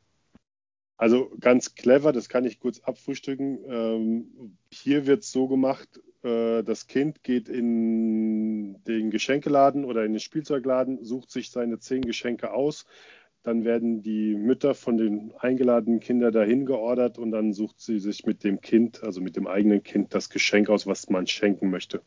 [0.98, 3.60] Also ganz clever, das kann ich kurz abfrühstücken.
[3.66, 10.14] Ähm, hier wird es so gemacht, äh, das Kind geht in den Geschenkeladen oder in
[10.14, 12.86] den Spielzeugladen, sucht sich seine zehn Geschenke aus.
[13.44, 18.26] Dann werden die Mütter von den eingeladenen Kindern dahin geordert und dann sucht sie sich
[18.26, 22.02] mit dem Kind, also mit dem eigenen Kind, das Geschenk aus, was man schenken möchte.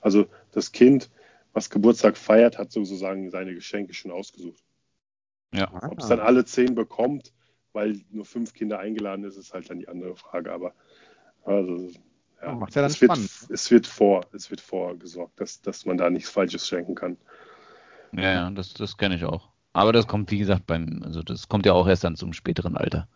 [0.00, 1.10] Also das Kind,
[1.52, 4.62] was Geburtstag feiert, hat sozusagen seine Geschenke schon ausgesucht.
[5.52, 5.70] Ja.
[5.88, 7.32] Ob es dann alle zehn bekommt,
[7.72, 10.52] weil nur fünf Kinder eingeladen ist, ist halt dann die andere Frage.
[10.52, 10.74] Aber
[11.44, 11.90] also,
[12.40, 13.31] Ja, macht's ja dann wird, spannend.
[13.50, 17.16] Es wird vor, es wird vorgesorgt, dass, dass man da nichts Falsches schenken kann.
[18.12, 19.50] Ja, ja, das, das kenne ich auch.
[19.72, 22.76] Aber das kommt, wie gesagt, beim, also das kommt ja auch erst dann zum späteren
[22.76, 23.08] Alter.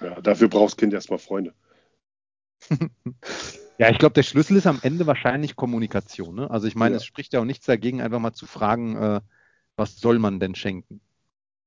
[0.00, 1.52] Ja, dafür braucht das Kind erstmal Freunde.
[3.78, 6.36] Ja, ich glaube, der Schlüssel ist am Ende wahrscheinlich Kommunikation.
[6.36, 6.50] Ne?
[6.50, 6.96] Also ich meine, Ja.
[6.96, 9.20] es spricht ja auch nichts dagegen, einfach mal zu fragen, äh,
[9.76, 11.00] was soll man denn schenken?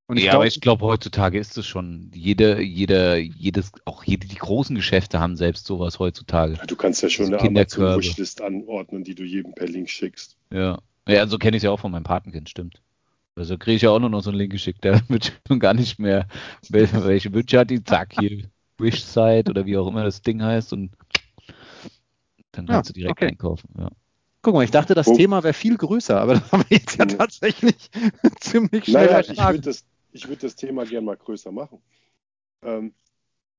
[0.09, 2.11] Und ich ja, glaub, aber ich glaube, heutzutage ist es schon.
[2.13, 6.53] Jede, jede, jedes, auch jede, die großen Geschäfte haben selbst sowas heutzutage.
[6.53, 7.59] Ja, Du kannst ja schon Also eine.
[7.59, 10.37] Amazon-Wishlist anordnen, die du jedem per Link schickst.
[10.51, 10.79] Ja.
[11.09, 12.81] Ja, so kenne ich es ja auch von meinem Patenkind, stimmt.
[13.35, 15.73] Also kriege ich ja auch nur noch so einen Link geschickt, der wird schon gar
[15.73, 16.27] nicht mehr,
[16.69, 18.43] wel- welche Wünsche hat die, zack, hier,
[18.77, 20.91] Wish-Site oder wie auch immer das Ding heißt und
[22.51, 23.27] dann Ja, kannst du direkt okay.
[23.27, 23.69] einkaufen.
[23.77, 23.89] Ja.
[24.41, 25.15] guck mal, ich dachte, das Oh.
[25.15, 27.15] Thema wäre viel größer, aber das haben wir jetzt ja Nee.
[27.15, 27.89] tatsächlich
[28.39, 29.19] ziemlich schnell Naja,
[29.55, 29.83] ich das,
[30.17, 31.81] ich würd das Thema gerne mal größer machen.
[32.63, 32.93] Ähm,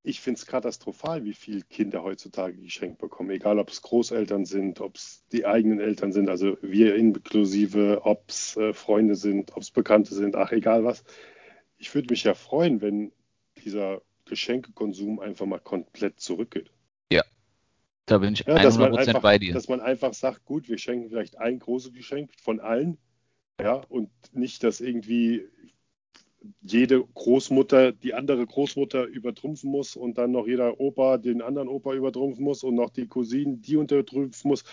[0.03, 3.31] ich finde es katastrophal, wie viel Kinder heutzutage geschenkt bekommen.
[3.31, 8.29] Egal, ob es Großeltern sind, ob es die eigenen Eltern sind, also wir inklusive, ob
[8.29, 11.05] es äh, Freunde sind, ob es Bekannte sind, ach, egal was.
[11.77, 13.12] Ich würde mich ja freuen, wenn
[13.64, 16.71] dieser Geschenkekonsum einfach mal komplett zurückgeht.
[18.09, 19.53] Da bin ich Ja, dass man 100% einfach, bei dir.
[19.53, 22.97] Dass man einfach sagt, gut, wir schenken vielleicht ein großes Geschenk von allen,
[23.61, 25.47] ja, und nicht, dass irgendwie
[26.62, 31.94] jede Großmutter die andere Großmutter übertrumpfen muss und dann noch jeder Opa den anderen Opa
[31.94, 34.64] übertrumpfen muss und noch die Cousinen die untertrumpfen muss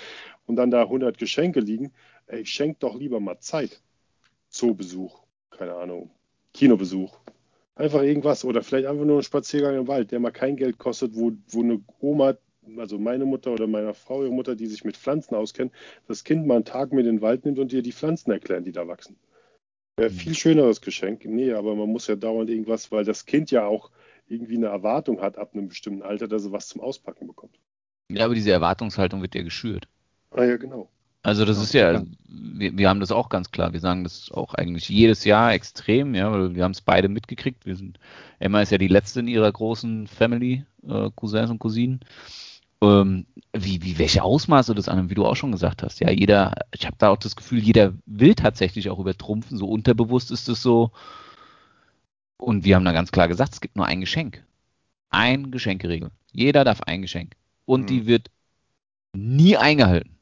[0.45, 1.91] und dann da 100 Geschenke liegen.
[2.28, 3.82] Ey, Ich schenke doch lieber mal Zeit.
[4.49, 6.12] Zoobesuch, keine Ahnung,
[6.54, 7.17] Kinobesuch.
[7.75, 11.15] Einfach irgendwas oder vielleicht einfach nur ein Spaziergang im Wald, der mal kein Geld kostet,
[11.15, 12.38] wo, wo eine Oma,
[12.78, 15.73] also meine Mutter oder meiner Frau, ihre Mutter, die sich mit Pflanzen auskennt,
[16.08, 18.63] das Kind mal einen Tag mit in den Wald nimmt und ihr die Pflanzen erklären,
[18.63, 19.17] die da wachsen.
[19.97, 20.15] Wäre Mhm.
[20.15, 21.25] viel schöneres Geschenk.
[21.25, 23.91] Nee, aber man muss ja dauernd irgendwas, weil das Kind ja auch
[24.27, 27.58] irgendwie eine Erwartung hat ab einem bestimmten Alter, dass es was zum Auspacken bekommt.
[28.10, 29.88] Ja, aber diese Erwartungshaltung wird ja geschürt.
[30.31, 30.89] Ah ja, genau.
[31.23, 32.05] Also das ist ja, klar.
[32.27, 33.73] wir, wir haben das auch ganz klar.
[33.73, 37.65] Wir sagen das auch eigentlich jedes Jahr extrem, ja, weil wir haben es beide mitgekriegt.
[37.65, 37.99] Wir sind,
[38.38, 42.01] Emma ist ja die letzte in ihrer großen Family, äh, Cousins und Cousinen.
[42.81, 45.99] Ähm, wie, wie, welche Ausmaße das annimmt, wie du auch schon gesagt hast.
[46.01, 49.57] Ja, jeder, ich habe da auch das Gefühl, jeder will tatsächlich auch übertrumpfen.
[49.57, 50.91] So unterbewusst ist es so.
[52.38, 54.43] Und wir haben da ganz klar gesagt, es gibt nur ein Geschenk.
[55.09, 56.11] Ein Geschenkeregel.
[56.33, 57.35] Jeder darf ein Geschenk.
[57.65, 57.88] Und Mhm.
[57.88, 58.29] die wird
[59.13, 60.17] nie eingehalten.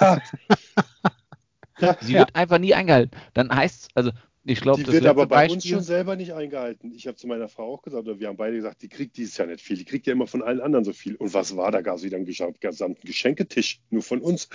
[0.00, 0.22] Ja,
[2.00, 2.20] Sie Ja.
[2.20, 3.16] wird einfach nie eingehalten.
[3.34, 4.10] Dann heißt es, also
[4.44, 6.92] ich glaube, die das wird aber bei uns Beispiel, schon selber nicht eingehalten.
[6.94, 9.36] Ich habe zu meiner Frau auch gesagt, oder wir haben beide gesagt, die kriegt dieses
[9.36, 9.76] Jahr nicht viel.
[9.76, 11.16] Die kriegt ja immer von allen anderen so viel.
[11.16, 11.70] Und was war?
[11.72, 14.48] Da gab es wieder einen gesam- gesamten Geschenketisch, nur von uns.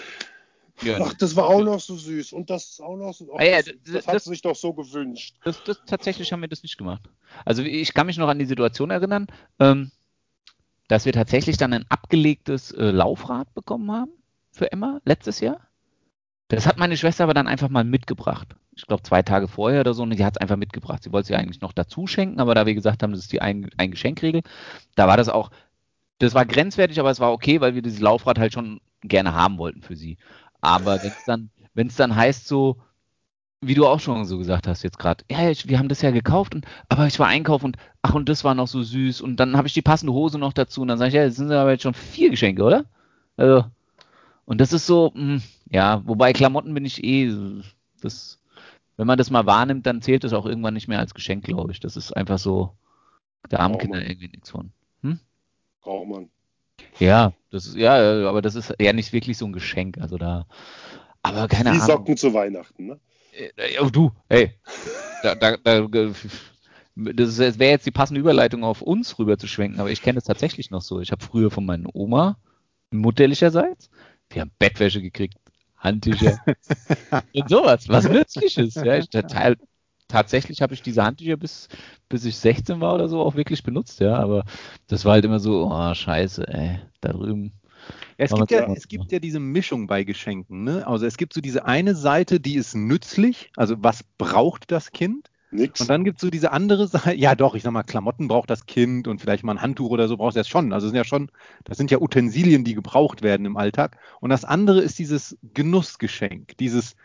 [0.83, 2.33] ja, Ach, das war auch noch so süß.
[2.33, 3.33] Und das ist auch noch so.
[3.33, 5.35] Ach, Ah ja, das, das- das hat sich doch so gewünscht.
[5.43, 7.01] das, das, tatsächlich haben wir das nicht gemacht.
[7.45, 9.27] Also ich kann mich noch an die Situation erinnern,
[9.59, 9.91] ähm,
[10.87, 14.11] dass wir tatsächlich dann ein abgelegtes äh, Laufrad bekommen haben
[14.51, 15.68] für Emma letztes Jahr.
[16.49, 18.55] Das hat meine Schwester aber dann einfach mal mitgebracht.
[18.75, 21.03] Ich glaube zwei Tage vorher oder so, und die hat es einfach mitgebracht.
[21.03, 23.41] Sie wollte sie eigentlich noch dazu schenken, aber da wir gesagt haben, das ist die
[23.41, 24.41] ein, ein Geschenkregel,
[24.95, 25.51] da war das auch,
[26.17, 29.57] das war grenzwertig, aber es war okay, weil wir dieses Laufrad halt schon gerne haben
[29.59, 30.17] wollten für sie.
[30.59, 32.77] Aber wenn es dann, dann heißt so,
[33.61, 36.11] wie du auch schon so gesagt hast jetzt gerade, ja, ich, wir haben das ja
[36.11, 39.37] gekauft, und, aber ich war einkaufen und ach, und das war noch so süß und
[39.37, 41.51] dann habe ich die passende Hose noch dazu und dann sage ich, ja, das sind
[41.51, 42.85] aber jetzt schon vier Geschenke, oder?
[43.37, 43.65] Also,
[44.49, 47.31] und das ist so, mh, hm, ja, wobei Klamotten bin ich eh,
[48.01, 48.39] das,
[48.97, 51.71] wenn man das mal wahrnimmt, dann zählt das auch irgendwann nicht mehr als Geschenk, glaube
[51.71, 51.79] ich.
[51.79, 52.71] Das ist einfach so,
[53.47, 54.71] da haben Kinder irgendwie nichts von.
[55.03, 55.19] Hm?
[55.81, 56.29] Braucht man.
[56.97, 60.47] Ja, das ist, ja, aber das ist ja nicht wirklich so ein Geschenk, also da,
[61.21, 61.85] aber keine Die Ahnung.
[61.85, 62.99] Socken zu Weihnachten, ne?
[63.55, 64.55] Äh, oh, du, hey.
[65.21, 65.87] Da, da, da,
[66.95, 70.23] das wäre jetzt die passende Überleitung auf uns rüber zu schwenken, aber ich kenne es
[70.23, 71.01] tatsächlich noch so.
[71.01, 72.39] Ich habe früher von meiner Oma,
[72.89, 73.91] mutterlicherseits,
[74.29, 75.35] wir haben Bettwäsche gekriegt,
[75.77, 76.37] Handtücher
[77.33, 78.75] und sowas, was Nützliches.
[78.75, 79.57] Ja, ich, total,
[80.07, 81.69] tatsächlich habe ich diese Handtücher bis,
[82.09, 84.43] bis ich 16 war oder so auch wirklich benutzt, ja, aber
[84.87, 87.53] das war halt immer so, oh, scheiße, ey, da drüben
[88.17, 90.63] ja, es, gibt ja, es gibt ja diese Mischung bei Geschenken.
[90.63, 90.85] Ne?
[90.85, 95.28] Also es gibt so diese eine Seite, die ist nützlich, also was braucht das Kind?
[95.51, 95.81] Nix.
[95.81, 98.49] Und dann gibt es so diese andere Seite, ja doch, ich sag mal, Klamotten braucht
[98.49, 100.73] das Kind und vielleicht mal ein Handtuch oder so braucht es schon.
[100.73, 101.31] Also das sind ja schon,
[101.63, 103.97] das sind ja Utensilien, die gebraucht werden im Alltag.
[104.19, 106.95] Und das andere ist dieses Genussgeschenk, dieses,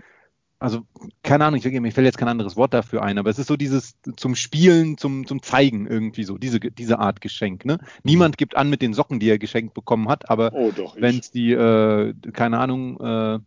[0.58, 0.82] also
[1.22, 3.56] keine Ahnung, ich, mir fällt jetzt kein anderes Wort dafür ein, aber es ist so
[3.56, 7.64] dieses zum Spielen, zum, zum Zeigen irgendwie so, diese, diese Art Geschenk.
[7.64, 7.78] Ne?
[8.02, 11.30] Niemand gibt an mit den Socken, die er geschenkt bekommen hat, aber Oh, wenn es
[11.30, 13.38] die, äh, keine Ahnung, äh,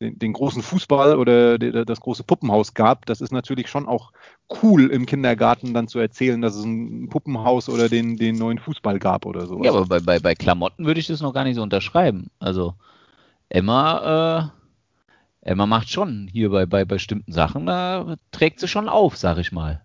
[0.00, 4.12] den, den großen Fußball oder die, das große Puppenhaus gab, das ist natürlich schon auch
[4.62, 8.98] cool im Kindergarten dann zu erzählen, dass es ein Puppenhaus oder den, den neuen Fußball
[8.98, 9.62] gab oder so.
[9.64, 12.30] Ja, aber bei, bei, bei Klamotten würde ich das noch gar nicht so unterschreiben.
[12.38, 12.74] Also
[13.48, 14.52] Emma,
[15.42, 19.38] äh, Emma macht schon hier bei, bei bestimmten Sachen, da trägt sie schon auf, sag
[19.38, 19.82] ich mal.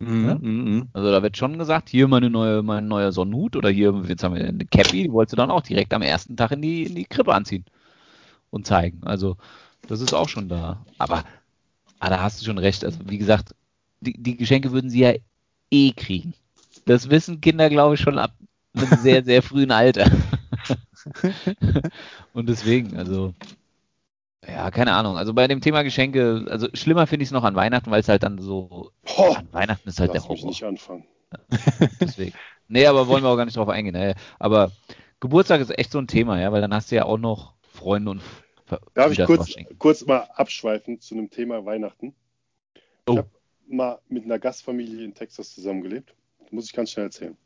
[0.00, 0.34] Mhm, Ja?
[0.34, 0.88] mhm, mhm.
[0.92, 4.34] Also da wird schon gesagt, hier meine neue, mein neuer Sonnenhut oder hier, jetzt haben
[4.34, 6.96] wir eine Cappy, die wolltest du dann auch direkt am ersten Tag in die, in
[6.96, 7.64] die Krippe anziehen
[8.52, 9.00] und zeigen.
[9.02, 9.36] Also
[9.88, 10.84] das ist auch schon da.
[10.98, 11.24] Aber,
[11.98, 12.84] aber da hast du schon recht.
[12.84, 13.54] Also wie gesagt,
[14.00, 15.14] die, die Geschenke würden sie ja
[15.70, 16.34] eh kriegen.
[16.84, 18.32] Das wissen Kinder, glaube ich, schon ab
[18.74, 20.10] einem sehr, sehr frühen Alter.
[22.32, 23.34] und deswegen, also
[24.46, 25.16] ja, keine Ahnung.
[25.16, 28.08] Also bei dem Thema Geschenke, also schlimmer finde ich es noch an Weihnachten, weil es
[28.08, 30.48] halt dann so, Boah, an Weihnachten ist halt der mich Horror.
[30.48, 31.04] nicht anfangen.
[32.00, 32.34] Deswegen.
[32.68, 34.14] Nee, aber wollen wir auch gar nicht drauf eingehen.
[34.38, 34.72] Aber
[35.20, 38.10] Geburtstag ist echt so ein Thema, ja, weil dann hast du ja auch noch Freunde
[38.10, 38.22] und
[38.94, 42.14] Darf ich das kurz, kurz mal abschweifen zu einem Thema Weihnachten?
[43.06, 43.12] Oh.
[43.12, 43.30] Ich habe
[43.66, 46.14] mal mit einer Gastfamilie in Texas zusammengelebt.
[46.50, 47.36] Muss ich ganz schnell erzählen.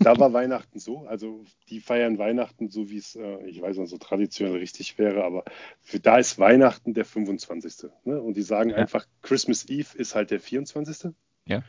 [0.00, 3.88] Da war Weihnachten so, also die feiern Weihnachten so, wie es, äh, ich weiß nicht,
[3.88, 5.44] so traditionell richtig wäre, aber
[5.80, 7.90] für da ist Weihnachten der 25.
[8.04, 8.20] Ne?
[8.20, 8.76] Und die sagen Ja.
[8.76, 11.14] einfach, Christmas Eve ist halt der 24.
[11.46, 11.62] Ja.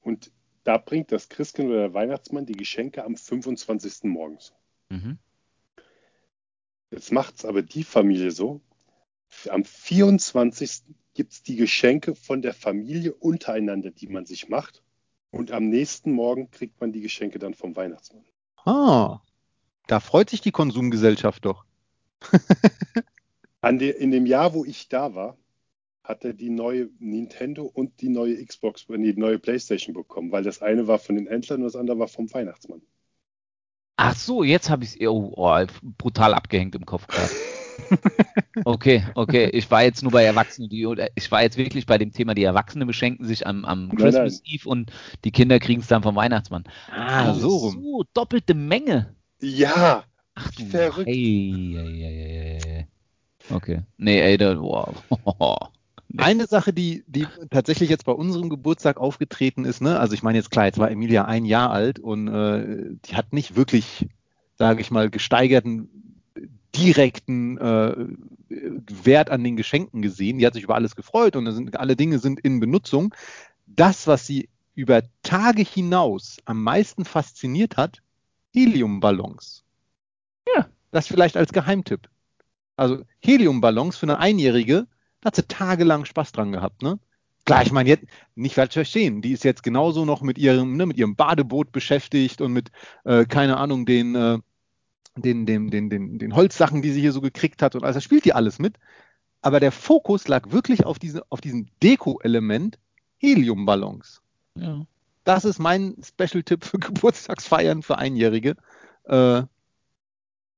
[0.00, 0.30] Und
[0.64, 4.04] da bringt das Christkind oder der Weihnachtsmann die Geschenke am 25.
[4.04, 4.54] morgens.
[4.88, 5.18] Mhm.
[6.90, 8.60] Jetzt macht es aber die Familie so.
[9.48, 10.82] Am 24.
[11.14, 14.82] gibt es die Geschenke von der Familie untereinander, die man sich macht.
[15.30, 18.24] Und am nächsten Morgen kriegt man die Geschenke dann vom Weihnachtsmann.
[18.64, 19.20] Ah,
[19.86, 21.64] da freut sich die Konsumgesellschaft doch.
[23.62, 25.36] De, in dem Jahr, wo ich da war,
[26.02, 30.42] hat er die neue Nintendo und die neue Xbox, nee, die neue Playstation bekommen, weil
[30.42, 32.80] das eine war von den Händlern und das andere war vom Weihnachtsmann.
[34.08, 35.66] Ach so, jetzt habe ich es oh, oh,
[35.98, 37.30] brutal abgehängt im Kopf gerade.
[38.64, 39.48] Okay, okay.
[39.50, 42.42] Ich war jetzt nur bei Erwachsenen, die ich war jetzt wirklich bei dem Thema, die
[42.42, 44.90] Erwachsenen beschenken sich am, am Christmas Eve und
[45.24, 46.64] die Kinder kriegen es dann vom Weihnachtsmann.
[46.90, 47.74] Ah, so rum.
[47.74, 49.14] So, doppelte Menge.
[49.40, 51.08] Ja, Ach du Verrückt.
[51.08, 52.86] Ei, ei, ei, ei.
[53.50, 53.82] Okay.
[53.96, 54.94] Nee, ey, da, wow.
[56.16, 60.38] Eine Sache, die, die tatsächlich jetzt bei unserem Geburtstag aufgetreten ist, ne, also ich meine
[60.38, 64.08] jetzt klar, jetzt war Emilia ein Jahr alt und äh, die hat nicht wirklich,
[64.56, 65.90] sage ich mal, gesteigerten
[66.74, 67.94] direkten äh,
[68.48, 70.38] Wert an den Geschenken gesehen.
[70.38, 73.14] Die hat sich über alles gefreut und sind, alle Dinge sind in Benutzung.
[73.66, 78.00] Das, was sie über Tage hinaus am meisten fasziniert hat,
[78.54, 79.64] Heliumballons.
[80.54, 80.68] Ja.
[80.90, 82.08] Das vielleicht als Geheimtipp.
[82.76, 84.86] Also Heliumballons für eine Einjährige,
[85.20, 86.98] da hat sie tagelang Spaß dran gehabt, ne?
[87.44, 88.04] Klar, ich meine, jetzt
[88.34, 92.42] nicht falsch verstehen, die ist jetzt genauso noch mit ihrem, ne, mit ihrem Badeboot beschäftigt
[92.42, 92.70] und mit,
[93.04, 94.38] äh, keine Ahnung, den, äh,
[95.16, 98.00] den, den, den, den, den Holzsachen, die sie hier so gekriegt hat und alles, da
[98.02, 98.76] spielt die alles mit.
[99.40, 102.78] Aber der Fokus lag wirklich auf, diese, auf diesem Deko-Element
[103.16, 104.20] Heliumballons.
[104.56, 104.84] ja.
[105.24, 108.56] Das ist mein Special-Tipp für Geburtstagsfeiern für Einjährige.
[109.04, 109.42] Äh,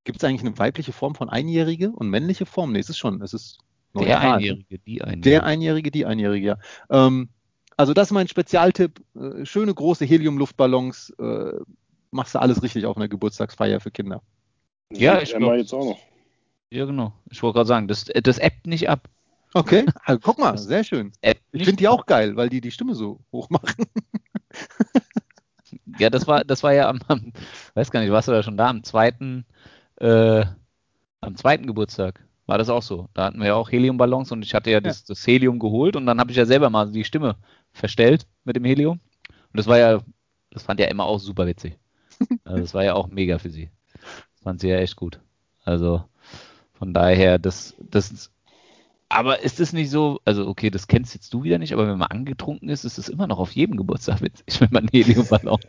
[0.05, 2.73] Gibt es eigentlich eine weibliche Form von Einjährige und männliche Form?
[2.73, 3.59] Nee, es ist schon, es ist
[3.95, 4.36] Der neutral.
[4.36, 5.20] Einjährige, die Einjährige.
[5.20, 6.59] Der Einjährige, die Einjährige, ja.
[6.91, 7.28] Ähm,
[7.76, 9.01] also das ist mein Spezialtipp.
[9.16, 11.11] Äh, schöne große Heliumluftballons.
[11.18, 11.53] Äh,
[12.11, 14.22] machst du alles richtig auf einer Geburtstagsfeier für Kinder.
[14.93, 15.99] Ja, ich Emma glaub- jetzt auch noch.
[16.70, 17.12] Ja, genau.
[17.30, 19.09] Ich wollte gerade sagen, das, das appt nicht ab.
[19.55, 21.12] Okay, also guck mal, sehr schön.
[21.53, 23.86] Ich finde die auch geil, weil die die Stimme so hoch machen.
[25.99, 27.32] Ja, das war, das war ja am, am
[27.74, 29.45] weiß gar nicht, warst du da schon da, am zweiten,
[29.97, 30.45] äh,
[31.20, 33.09] am zweiten Geburtstag war das auch so.
[33.15, 36.05] Da hatten wir ja auch Heliumballons und ich hatte ja, Das, das Helium geholt und
[36.05, 37.37] dann habe ich ja selber mal die Stimme
[37.71, 38.99] verstellt mit dem Helium.
[39.29, 40.01] Und das war ja,
[40.51, 41.79] das fand ja immer auch super witzig.
[42.45, 43.71] Also das war ja auch mega für sie.
[43.95, 45.21] Das fand sie ja echt gut.
[45.65, 46.03] Also
[46.75, 48.31] von daher, das, das
[49.09, 51.99] aber ist es nicht so, also okay, das kennst jetzt du wieder nicht, aber wenn
[51.99, 55.61] man angetrunken ist, ist es immer noch auf jedem Geburtstag witzig, wenn man einen Heliumballon.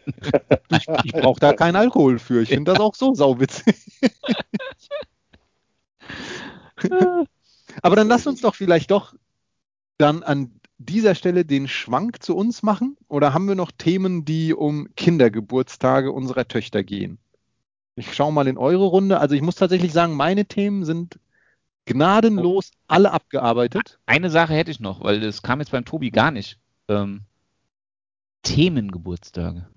[0.72, 2.42] Ich, ich brauche da keinen Alkohol für.
[2.42, 3.76] Ich finde das auch so sauwitzig.
[7.82, 9.14] Aber dann lass uns doch vielleicht doch
[9.98, 12.98] dann an dieser Stelle den Schwank zu uns machen.
[13.08, 17.20] Oder haben wir noch Themen, die um Kindergeburtstage unserer Töchter gehen?
[17.96, 19.20] Ich schaue mal in eure Runde.
[19.20, 21.20] Also ich muss tatsächlich sagen, meine Themen sind
[21.86, 24.00] gnadenlos alle abgearbeitet.
[24.06, 26.58] Eine Sache hätte ich noch, weil das kam jetzt beim Tobi gar nicht.
[26.88, 27.22] Ähm,
[28.44, 29.68] Themengeburtstage.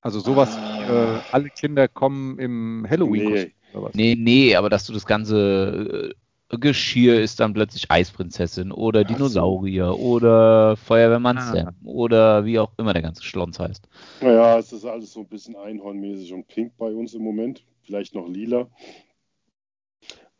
[0.00, 3.32] Also sowas wie äh, alle Kinder kommen im Halloween.
[3.32, 3.54] Nee.
[3.78, 3.94] Oder was?
[3.94, 6.14] Nee, nee, aber dass du das ganze
[6.50, 9.14] äh, Geschirr ist dann plötzlich Eisprinzessin oder Ach so.
[9.14, 11.52] Dinosaurier oder Feuerwehrmann Ah.
[11.52, 13.86] Sam oder wie auch immer der ganze Schlons heißt.
[14.22, 17.64] Naja, es ist alles so ein bisschen einhornmäßig und pink bei uns im Moment.
[17.82, 18.66] Vielleicht noch lila.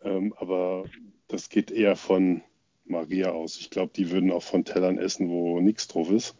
[0.02, 0.84] Ähm, aber
[1.28, 2.42] das geht eher von
[2.86, 3.58] Maria aus.
[3.58, 6.36] Ich glaube, die würden auch von Tellern essen, wo nichts drauf ist.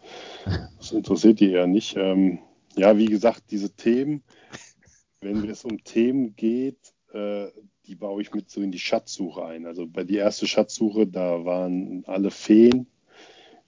[0.79, 1.95] Das interessiert die eher nicht.
[1.97, 2.39] Ähm,
[2.77, 4.23] ja, wie gesagt, diese Themen,
[5.21, 7.49] wenn es um Themen geht, äh,
[7.87, 9.67] die baue ich mit so in die Schatzsuche ein.
[9.67, 12.87] Also bei der ersten Schatzsuche, da waren alle Feen.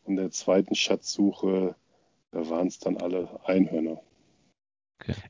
[0.05, 1.75] Und der zweiten Schatzsuche,
[2.31, 4.01] da waren es dann alle Einhörner.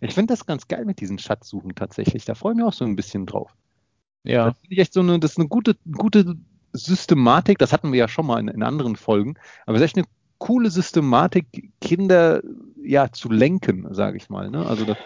[0.00, 2.24] Ich finde das ganz geil mit diesen Schatzsuchen tatsächlich.
[2.24, 3.54] Da freue ich mich auch so ein bisschen drauf.
[4.24, 4.46] Ja.
[4.46, 6.36] Das finde ich echt so eine, das ist eine gute, gute
[6.72, 7.58] Systematik.
[7.58, 9.36] Das hatten wir ja schon mal in, in anderen Folgen.
[9.66, 10.06] Aber es ist echt eine
[10.38, 12.42] coole Systematik, Kinder
[12.82, 14.50] ja zu lenken, sage ich mal.
[14.50, 14.66] Ne?
[14.66, 14.96] Also das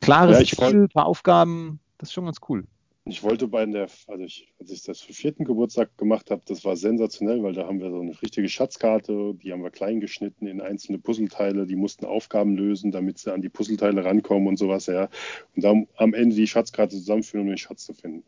[0.00, 2.64] klares Ja, ich Ziel, wollt- ein paar Aufgaben, das ist schon ganz cool.
[3.10, 6.62] Ich wollte bei der, also ich, als ich das für vierten Geburtstag gemacht habe, das
[6.66, 10.46] war sensationell, weil da haben wir so eine richtige Schatzkarte, die haben wir klein geschnitten
[10.46, 14.86] in einzelne Puzzleteile, die mussten Aufgaben lösen, damit sie an die Puzzleteile rankommen und sowas,
[14.86, 15.08] ja.
[15.56, 18.24] Und dann am Ende die Schatzkarte zusammenführen, um den Schatz zu finden.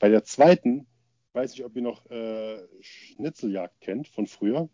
[0.00, 0.86] Bei der zweiten,
[1.28, 4.68] ich weiß nicht, ob ihr noch äh, Schnitzeljagd kennt von früher,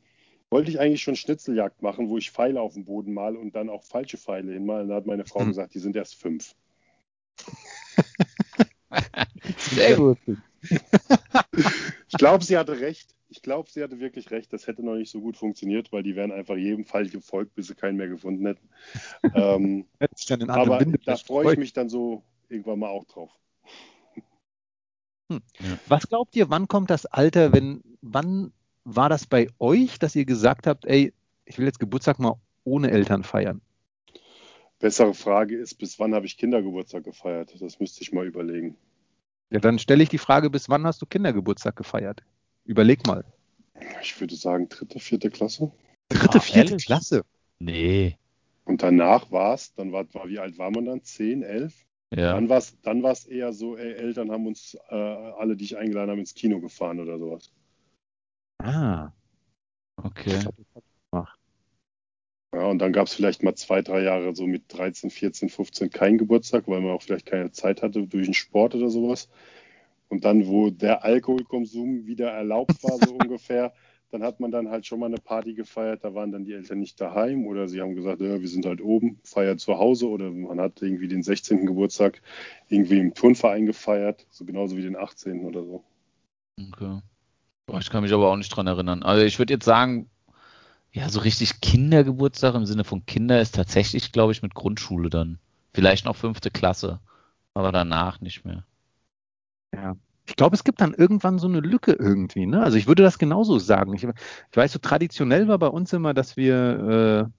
[0.50, 3.70] wollte ich eigentlich schon Schnitzeljagd machen, wo ich Pfeile auf dem Boden mal und dann
[3.70, 4.82] auch falsche Pfeile hinmal.
[4.82, 5.48] Und da hat meine Frau Hm.
[5.48, 6.54] gesagt, die sind erst fünf.
[9.58, 10.18] Sehr gut.
[12.08, 13.14] Ich glaube, sie hatte recht.
[13.28, 14.52] Ich glaube, sie hatte wirklich recht.
[14.52, 17.68] Das hätte noch nicht so gut funktioniert, weil die wären einfach jedem Fall gefolgt, bis
[17.68, 18.68] sie keinen mehr gefunden hätten.
[19.34, 22.88] ähm, Hätte sich dann in aber Winde da freue ich mich dann so irgendwann mal
[22.88, 23.30] auch drauf.
[25.86, 28.52] Was glaubt ihr, wann kommt das Alter, wenn, wann
[28.84, 31.12] war das bei euch, dass ihr gesagt habt, ey,
[31.44, 33.60] ich will jetzt Geburtstag mal ohne Eltern feiern?
[34.78, 37.54] Bessere Frage ist, bis wann habe ich Kindergeburtstag gefeiert?
[37.60, 38.76] Das müsste ich mal überlegen.
[39.50, 42.22] Ja, dann stelle ich die Frage, bis wann hast du Kindergeburtstag gefeiert?
[42.64, 43.24] Überleg mal.
[44.02, 45.70] Ich würde sagen, dritte, vierte Klasse.
[46.08, 46.86] Dritte, Ah, vierte ehrlich?
[46.86, 47.22] Klasse.
[47.58, 48.16] Nee.
[48.64, 51.02] Und danach war es, dann war, war, wie alt war man dann?
[51.02, 51.74] Zehn, elf?
[52.14, 52.32] Ja.
[52.32, 55.76] Dann war es dann war's eher so, ey, Eltern haben uns äh, alle, die ich
[55.76, 57.52] eingeladen habe, ins Kino gefahren oder sowas.
[58.64, 59.12] Ah.
[59.96, 60.38] Okay.
[62.52, 65.90] Ja, und dann gab es vielleicht mal zwei, drei Jahre so mit 13, 14, 15
[65.90, 69.28] keinen Geburtstag, weil man auch vielleicht keine Zeit hatte durch den Sport oder sowas.
[70.08, 73.72] Und dann, wo der Alkoholkonsum wieder erlaubt war, so ungefähr,
[74.10, 76.02] dann hat man dann halt schon mal eine Party gefeiert.
[76.02, 78.80] Da waren dann die Eltern nicht daheim oder sie haben gesagt, ja, wir sind halt
[78.80, 81.66] oben, feiert zu Hause oder man hat irgendwie den 16.
[81.66, 82.20] Geburtstag
[82.68, 85.44] irgendwie im Turnverein gefeiert, so genauso wie den 18.
[85.44, 85.84] oder so.
[86.58, 87.00] Okay.
[87.66, 89.02] Boah, ich kann mich aber auch nicht dran erinnern.
[89.02, 90.10] Also ich würde jetzt sagen,
[90.92, 95.38] ja, so richtig Kindergeburtstag im Sinne von Kinder ist tatsächlich, glaube ich, mit Grundschule dann.
[95.72, 97.00] Vielleicht noch fünfte Klasse,
[97.54, 98.64] aber danach nicht mehr.
[99.72, 99.96] Ja.
[100.26, 102.46] Ich glaube, es gibt dann irgendwann so eine Lücke irgendwie.
[102.46, 102.62] Ne?
[102.62, 103.94] Also ich würde das genauso sagen.
[103.94, 107.30] Ich, ich weiß, so traditionell war bei uns immer, dass wir, äh,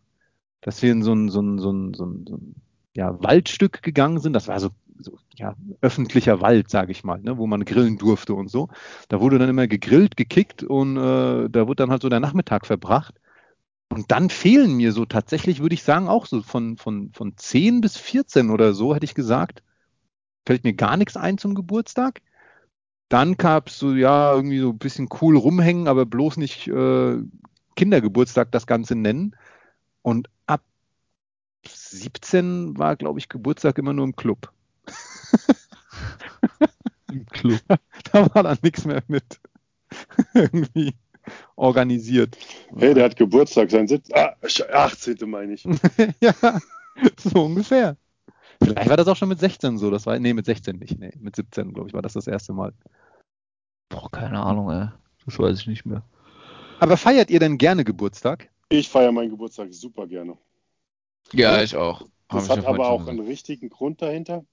[0.61, 2.55] dass wir in so ein, so ein, so ein, so ein, so ein
[2.95, 4.33] ja, Waldstück gegangen sind.
[4.33, 4.71] Das war so,
[5.03, 7.37] so ja, öffentlicher Wald, sage ich mal, ne?
[7.37, 8.69] wo man grillen durfte und so.
[9.09, 12.65] Da wurde dann immer gegrillt, gekickt und äh, da wurde dann halt so der Nachmittag
[12.65, 13.15] verbracht.
[13.89, 17.81] Und dann fehlen mir so tatsächlich, würde ich sagen, auch so von, von, von 10
[17.81, 19.63] bis 14 oder so, hätte ich gesagt,
[20.45, 22.21] fällt mir gar nichts ein zum Geburtstag.
[23.09, 27.17] Dann gab es so, ja, irgendwie so ein bisschen cool rumhängen, aber bloß nicht äh,
[27.75, 29.35] Kindergeburtstag das Ganze nennen.
[30.01, 30.61] Und ab
[31.67, 34.53] 17 war, glaube ich, Geburtstag immer nur im Club.
[37.11, 37.61] Im Club.
[38.11, 39.39] Da war dann nichts mehr mit
[40.33, 40.93] irgendwie
[41.55, 42.37] organisiert.
[42.75, 44.09] Hey, der hat Geburtstag, sein Sitz.
[44.13, 44.35] Ah,
[44.73, 45.17] 18.
[45.29, 45.63] meine ich.
[46.21, 46.33] ja,
[47.17, 47.97] so ungefähr.
[48.61, 49.89] Vielleicht war das auch schon mit 16 so.
[49.89, 50.99] Das war, nee, mit 16 nicht.
[50.99, 52.73] Nee, mit 17, glaube ich, war das das erste Mal.
[53.89, 54.87] Boah, keine Ahnung, ey.
[55.25, 56.03] Das weiß ich nicht mehr.
[56.79, 58.49] Aber feiert ihr denn gerne Geburtstag?
[58.69, 60.37] Ich feiere meinen Geburtstag super gerne.
[61.33, 62.07] Ja, ich auch.
[62.29, 64.45] Das hat aber auch einen richtigen Grund dahinter.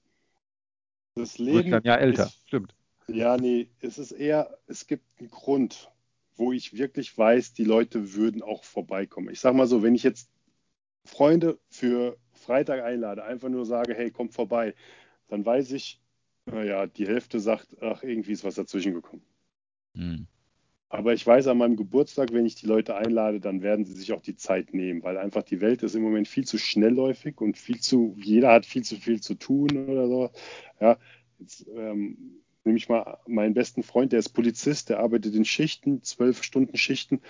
[1.19, 2.25] Das Wird Leben dann ja älter.
[2.25, 2.73] ist Stimmt.
[3.07, 5.91] Ja, nee, es ist eher, es gibt einen Grund,
[6.37, 9.29] wo ich wirklich weiß, die Leute würden auch vorbeikommen.
[9.29, 10.29] Ich sag mal so, wenn ich jetzt
[11.03, 14.75] Freunde für Freitag einlade, einfach nur sage, hey, kommt vorbei,
[15.27, 15.99] dann weiß ich,
[16.45, 19.23] naja, die Hälfte sagt, ach, irgendwie ist was dazwischen gekommen.
[19.95, 20.27] Hm.
[20.89, 24.11] Aber ich weiß an meinem Geburtstag, wenn ich die Leute einlade, dann werden sie sich
[24.11, 27.57] auch die Zeit nehmen, weil einfach die Welt ist im Moment viel zu schnellläufig und
[27.57, 30.31] viel zu, jeder hat viel zu viel zu tun oder so.
[30.81, 30.97] Ja,
[31.37, 36.01] jetzt ähm, nehme ich mal meinen besten Freund, der ist Polizist, der arbeitet in Schichten,
[36.01, 37.21] zwölf Stunden Schichten.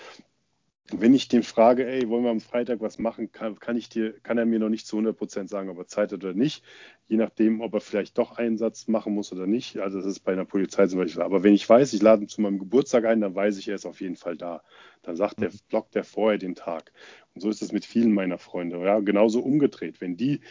[0.92, 4.20] Wenn ich den frage, ey, wollen wir am Freitag was machen, kann, kann ich dir,
[4.22, 6.64] kann er mir noch nicht zu 100 Prozent sagen, ob er Zeit hat oder nicht.
[7.08, 9.78] Je nachdem, ob er vielleicht doch Einsatz machen muss oder nicht.
[9.78, 11.22] Also das ist bei einer Polizei zum Beispiel.
[11.22, 13.76] Aber wenn ich weiß, ich lade ihn zu meinem Geburtstag ein, dann weiß ich, er
[13.76, 14.64] ist auf jeden Fall da.
[15.04, 16.92] Dann sagt der, blockt er vorher den Tag.
[17.36, 18.84] Und so ist es mit vielen meiner Freunde.
[18.84, 20.02] Ja, genauso umgedreht.
[20.02, 20.42] Wenn die,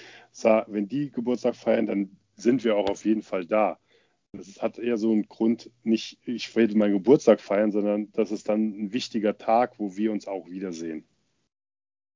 [0.68, 3.80] wenn die Geburtstag feiern, dann sind wir auch auf jeden Fall da.
[4.33, 8.49] Das hat eher so einen Grund, nicht ich will meinen Geburtstag feiern, sondern das ist
[8.49, 11.07] dann ein wichtiger Tag, wo wir uns auch wiedersehen.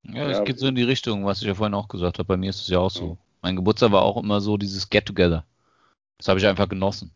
[0.05, 2.27] Ja, das Ja, geht so in die Richtung, was ich ja vorhin auch gesagt habe.
[2.27, 3.17] Bei mir ist es ja auch so.
[3.17, 3.19] Ja.
[3.43, 5.45] Mein Geburtstag war auch immer so dieses Get-Together.
[6.19, 7.15] Das habe ich einfach genossen.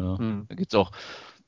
[0.00, 0.18] Ja.
[0.18, 0.48] Hm.
[0.48, 0.92] Da geht's auch,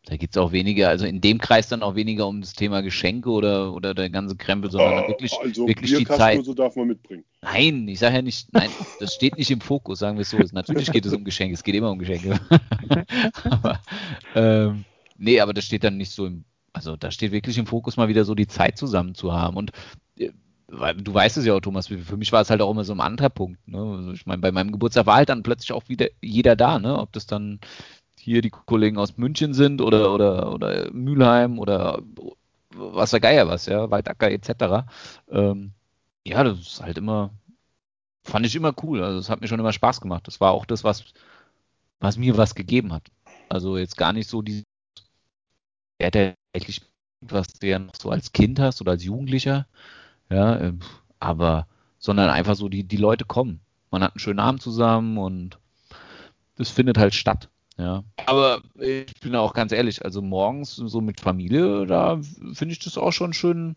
[0.09, 3.28] da geht's auch weniger, also in dem Kreis dann auch weniger um das Thema Geschenke
[3.28, 6.42] oder, oder der ganze Krempel, sondern Oh, wirklich, also wirklich die Zeit.
[6.46, 7.24] so darf man mitbringen.
[7.42, 10.38] Nein, ich sage ja nicht, nein, das steht nicht im Fokus, sagen wir es so.
[10.52, 12.40] Natürlich geht es um Geschenke, es geht immer um Geschenke.
[13.44, 13.82] aber,
[14.34, 14.86] ähm,
[15.18, 18.09] nee, aber das steht dann nicht so im, also da steht wirklich im Fokus mal
[18.09, 19.59] wieder so die Zeit zusammen zu haben.
[19.59, 19.72] Und
[20.18, 20.30] äh,
[20.68, 22.94] weil, du weißt es ja auch, Thomas, für mich war es halt auch immer so
[22.94, 23.68] ein anderer Punkt.
[23.68, 23.78] Ne?
[23.78, 26.98] Also ich meine, bei meinem Geburtstag war halt dann plötzlich auch wieder jeder da, ne?
[26.98, 27.61] Ob das dann
[28.29, 32.01] hier die Kollegen aus München sind oder, oder, oder Mülheim oder
[32.70, 34.87] was der Geier was, ja, Waldacker etc.
[35.31, 35.72] Ähm,
[36.24, 37.31] ja, das ist halt immer,
[38.22, 39.03] fand ich immer cool.
[39.03, 40.26] Also es hat mir schon immer Spaß gemacht.
[40.26, 41.05] Das war auch das, was,
[42.01, 43.11] was mir was gegeben hat.
[43.49, 44.64] Also jetzt gar nicht so die,
[46.01, 46.83] ja, der tatsächlich,
[47.20, 49.66] was du ja noch so als Kind hast oder als Jugendlicher,
[50.31, 50.81] ja, ähm,
[51.20, 51.66] aber,
[51.99, 53.61] sondern einfach so, die, die Leute kommen.
[53.91, 55.59] Man hat einen schönen Abend zusammen und
[56.57, 57.49] das findet halt statt.
[57.79, 62.20] Ja, aber ich bin auch ganz ehrlich, also morgens so mit Familie, da
[62.53, 63.76] finde ich das auch schon schön,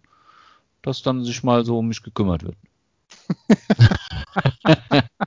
[0.84, 2.58] dass dann sich mal so um mich gekümmert wird.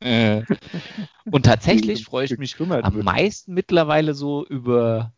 [0.00, 0.44] Äh,
[1.30, 3.04] Und tatsächlich freue ich mich am wird.
[3.04, 5.12] meisten mittlerweile so über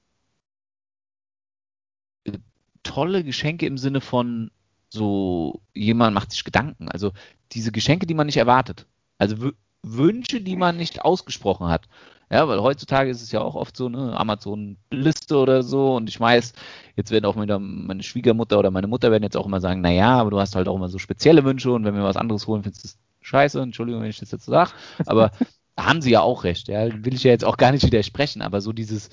[2.24, 2.38] äh,
[2.82, 4.50] tolle Geschenke im Sinne von
[4.88, 6.88] so, jemand macht sich Gedanken.
[6.88, 7.12] Also
[7.52, 8.86] diese Geschenke, die man nicht erwartet.
[9.18, 9.52] Also
[9.82, 11.88] Wünsche, die man nicht ausgesprochen hat.
[12.30, 15.96] Ja, weil heutzutage ist es ja auch oft so, ne, Amazon-Liste oder so.
[15.96, 16.54] Und ich weiß,
[16.96, 20.18] jetzt werden auch wieder meine Schwiegermutter oder meine Mutter werden jetzt auch immer sagen, naja,
[20.18, 22.62] aber du hast halt auch immer so spezielle Wünsche und wenn wir was anderes holen,
[22.62, 23.60] findest du es scheiße.
[23.60, 24.70] Entschuldigung, wenn ich das jetzt so sage.
[25.04, 25.30] Aber
[25.76, 26.68] da haben sie ja auch recht.
[26.68, 28.40] Ja, will ich ja jetzt auch gar nicht widersprechen.
[28.40, 29.10] Aber so dieses,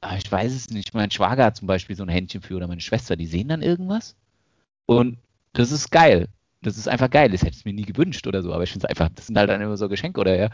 [0.00, 0.94] ah, ich weiß es nicht.
[0.94, 3.62] Mein Schwager hat zum Beispiel so ein Händchen für oder meine Schwester, die sehen dann
[3.62, 4.14] irgendwas.
[4.86, 5.18] Und
[5.52, 6.28] das ist geil.
[6.62, 7.30] Das ist einfach geil.
[7.30, 8.52] Das hätte ich mir nie gewünscht oder so.
[8.52, 10.50] Aber ich finde es einfach, das sind halt dann immer so Geschenke oder ja.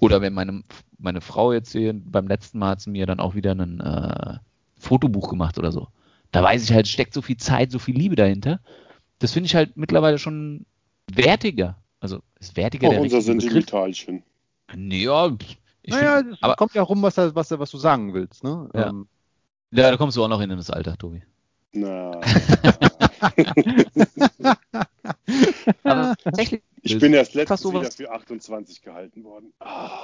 [0.00, 0.62] Oder wenn meine,
[0.98, 4.38] meine Frau jetzt hier beim letzten Mal hat sie mir dann auch wieder ein äh,
[4.78, 5.88] Fotobuch gemacht oder so.
[6.30, 8.60] Da weiß ich halt, steckt so viel Zeit, so viel Liebe dahinter.
[9.18, 10.66] Das finde ich halt mittlerweile schon
[11.12, 11.76] wertiger.
[12.00, 13.20] Also ist wertiger Auch der unser.
[13.20, 14.22] Sentimentalchen.
[14.76, 15.32] Ja,
[15.82, 18.44] ich naja, find, es aber kommt ja rum, was, was, was du sagen willst.
[18.44, 18.68] Ne?
[18.74, 18.88] Ja.
[18.88, 19.08] Ähm,
[19.70, 21.22] ja, da kommst du auch noch in das Alter, Tobi.
[21.72, 22.20] Na,
[25.82, 29.52] Aber tatsächlich, ich bin erst letztens sowas- wieder für 28 gehalten worden.
[29.60, 30.00] ja,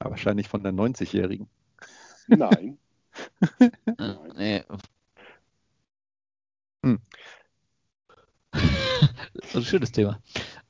[0.00, 1.48] wahrscheinlich von der 90-Jährigen.
[2.28, 2.78] Nein.
[3.58, 4.32] äh, Nein.
[4.36, 4.64] nee.
[6.84, 7.00] Hm.
[9.34, 10.20] Das ist ein schönes Thema.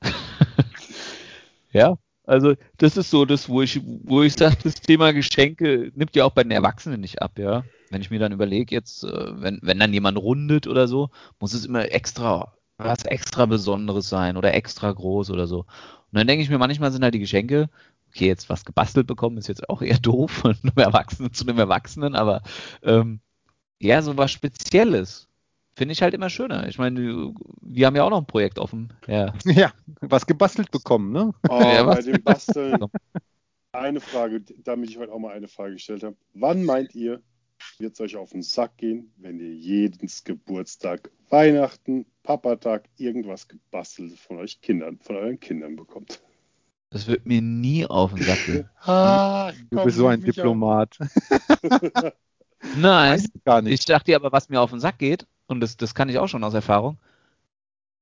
[1.72, 6.14] ja, also das ist so das, wo ich, wo ich sage, das Thema Geschenke nimmt
[6.14, 7.64] ja auch bei den Erwachsenen nicht ab, ja.
[7.90, 11.10] Wenn ich mir dann überlege, jetzt, äh, wenn, wenn dann jemand rundet oder so,
[11.40, 15.60] muss es immer extra, was extra Besonderes sein oder extra groß oder so.
[15.60, 17.68] Und dann denke ich mir, manchmal sind halt die Geschenke,
[18.08, 21.58] okay, jetzt was gebastelt bekommen, ist jetzt auch eher doof von einem Erwachsenen zu einem
[21.58, 22.42] Erwachsenen, aber
[22.82, 23.20] ähm,
[23.80, 25.28] ja, so was Spezielles
[25.74, 26.68] finde ich halt immer schöner.
[26.68, 28.92] Ich meine, wir haben ja auch noch ein Projekt offen.
[29.06, 29.32] Ja.
[29.44, 31.32] Ja, was gebastelt bekommen, ne?
[31.48, 32.86] Oh, Ja, bei dem Basteln.
[33.72, 36.16] Eine Frage, damit ich heute auch mal eine Frage gestellt habe.
[36.34, 37.22] Wann meint ihr,
[37.78, 44.18] wird es euch auf den Sack gehen, wenn ihr jeden Geburtstag, Weihnachten, Papatag irgendwas gebastelt
[44.18, 46.20] von euch Kindern, von euren Kindern bekommt?
[46.90, 48.68] Das wird mir nie auf den Sack gehen.
[48.82, 50.98] ah, du bist so ein Diplomat.
[52.76, 53.80] Nein, gar nicht.
[53.80, 56.18] Ich dachte dir aber, was mir auf den Sack geht, und das, das kann ich
[56.18, 56.98] auch schon aus Erfahrung,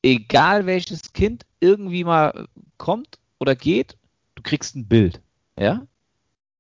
[0.03, 2.47] egal welches Kind irgendwie mal
[2.79, 3.97] kommt oder geht,
[4.35, 5.21] du kriegst ein Bild,
[5.59, 5.87] ja?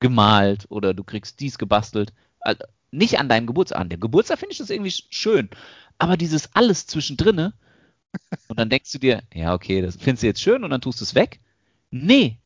[0.00, 2.12] Gemalt oder du kriegst dies gebastelt.
[2.40, 3.80] Also nicht an deinem Geburtstag.
[3.80, 5.50] An dem Geburtstag finde ich das irgendwie schön.
[5.98, 7.52] Aber dieses alles zwischendrin,
[8.48, 11.00] und dann denkst du dir, ja, okay, das findest du jetzt schön und dann tust
[11.00, 11.40] du es weg.
[11.90, 12.38] Nee.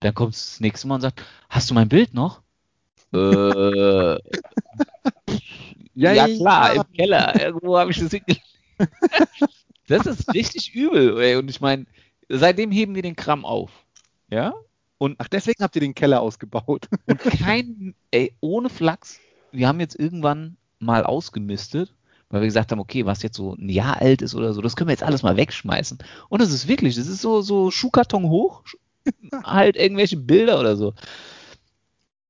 [0.00, 2.42] Dann kommst du das nächste Mal und sagst, hast du mein Bild noch?
[3.12, 4.18] äh,
[5.94, 6.82] ja, ja, klar, ja.
[6.82, 7.40] im Keller.
[7.40, 8.42] Irgendwo habe ich das hingelegt.
[9.88, 11.20] das ist richtig übel.
[11.20, 11.36] Ey.
[11.36, 11.86] Und ich meine,
[12.28, 13.70] seitdem heben wir den Kram auf.
[14.30, 14.54] Ja?
[14.98, 16.88] Und Ach, deswegen habt ihr den Keller ausgebaut.
[17.06, 19.20] und kein, ey, ohne Flachs,
[19.50, 21.92] wir haben jetzt irgendwann mal ausgemistet,
[22.30, 24.76] weil wir gesagt haben, okay, was jetzt so ein Jahr alt ist oder so, das
[24.76, 25.98] können wir jetzt alles mal wegschmeißen.
[26.28, 28.62] Und das ist wirklich, das ist so, so Schuhkarton hoch,
[29.44, 30.94] halt irgendwelche Bilder oder so.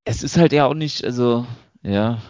[0.03, 1.45] Es ist halt ja auch nicht, also,
[1.81, 2.21] ja,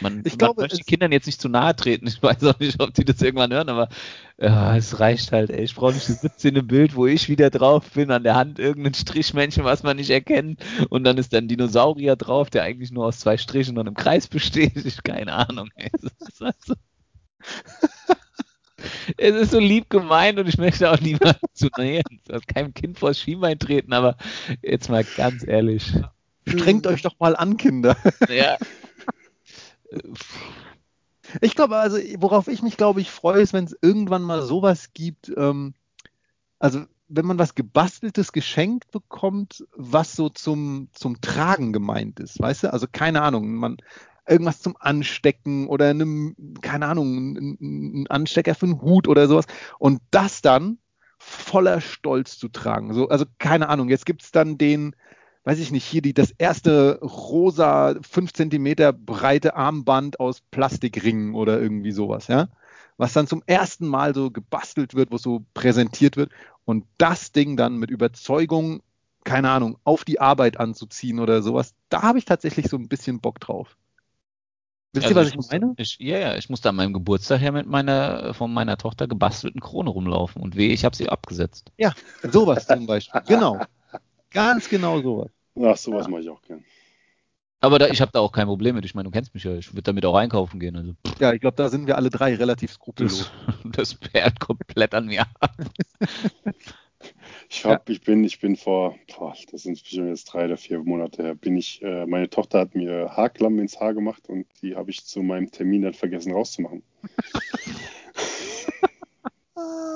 [0.00, 2.06] man, ich man glaube, möchte den Kindern jetzt nicht zu nahe treten.
[2.06, 3.88] Ich weiß auch nicht, ob die das irgendwann hören, aber
[4.38, 5.62] ja, es reicht halt, ey.
[5.62, 6.66] Ich brauche nicht das 17.
[6.66, 10.60] Bild, wo ich wieder drauf bin, an der Hand irgendein Strichmännchen, was man nicht erkennt.
[10.88, 13.96] Und dann ist da ein Dinosaurier drauf, der eigentlich nur aus zwei Strichen und einem
[13.96, 14.84] Kreis besteht.
[14.84, 15.90] Ich keine Ahnung, ey.
[15.92, 16.74] Also
[19.16, 22.20] es ist so lieb gemeint und ich möchte auch niemanden zu nähern.
[22.46, 24.16] Keinem Kind vors Schienbein treten, aber
[24.62, 25.92] jetzt mal ganz ehrlich.
[26.46, 27.96] Strengt euch doch mal an, Kinder.
[28.28, 28.58] Ja.
[31.40, 34.90] Ich glaube, also worauf ich mich, glaube ich, freue, ist, wenn es irgendwann mal sowas
[34.92, 35.74] gibt, ähm,
[36.58, 42.64] also wenn man was gebasteltes geschenkt bekommt, was so zum, zum Tragen gemeint ist, weißt
[42.64, 42.72] du?
[42.72, 43.76] Also keine Ahnung, man
[44.26, 49.46] irgendwas zum Anstecken oder einem, keine Ahnung, ein Anstecker für einen Hut oder sowas.
[49.78, 50.78] Und das dann
[51.18, 52.94] voller Stolz zu tragen.
[52.94, 54.96] So, also keine Ahnung, jetzt gibt es dann den,
[55.44, 61.60] weiß ich nicht, hier die, das erste rosa 5 Zentimeter breite Armband aus Plastikringen oder
[61.60, 62.48] irgendwie sowas, ja.
[62.96, 66.30] Was dann zum ersten Mal so gebastelt wird, wo so präsentiert wird
[66.64, 68.82] und das Ding dann mit Überzeugung,
[69.24, 73.20] keine Ahnung, auf die Arbeit anzuziehen oder sowas, da habe ich tatsächlich so ein bisschen
[73.20, 73.76] Bock drauf.
[74.92, 75.74] Wisst also ihr, was ich, ich meine?
[75.76, 79.60] Ich, ja, ja, ich musste an meinem Geburtstag her mit meiner, von meiner Tochter gebastelten
[79.60, 81.72] Krone rumlaufen und weh, ich habe sie abgesetzt.
[81.76, 81.92] Ja,
[82.22, 83.20] sowas zum Beispiel.
[83.26, 83.58] Genau.
[84.30, 85.30] Ganz genau sowas.
[85.60, 86.64] Ach, sowas mache ich auch gern.
[87.60, 88.84] Aber da, ich habe da auch kein Problem mit.
[88.84, 89.54] Ich meine, du kennst mich ja.
[89.54, 90.76] Ich würde damit auch einkaufen gehen.
[90.76, 90.94] Also.
[91.18, 93.30] Ja, ich glaube, da sind wir alle drei relativ skrupellos.
[93.46, 95.24] Das, das perlt komplett an mir
[97.48, 97.94] Ich hab, ja.
[97.94, 101.34] ich bin, ich bin vor, boah, das sind bestimmt jetzt drei oder vier Monate her,
[101.34, 105.04] bin ich, äh, meine Tochter hat mir Haarklamm ins Haar gemacht und die habe ich
[105.04, 106.82] zu meinem Termin dann vergessen rauszumachen.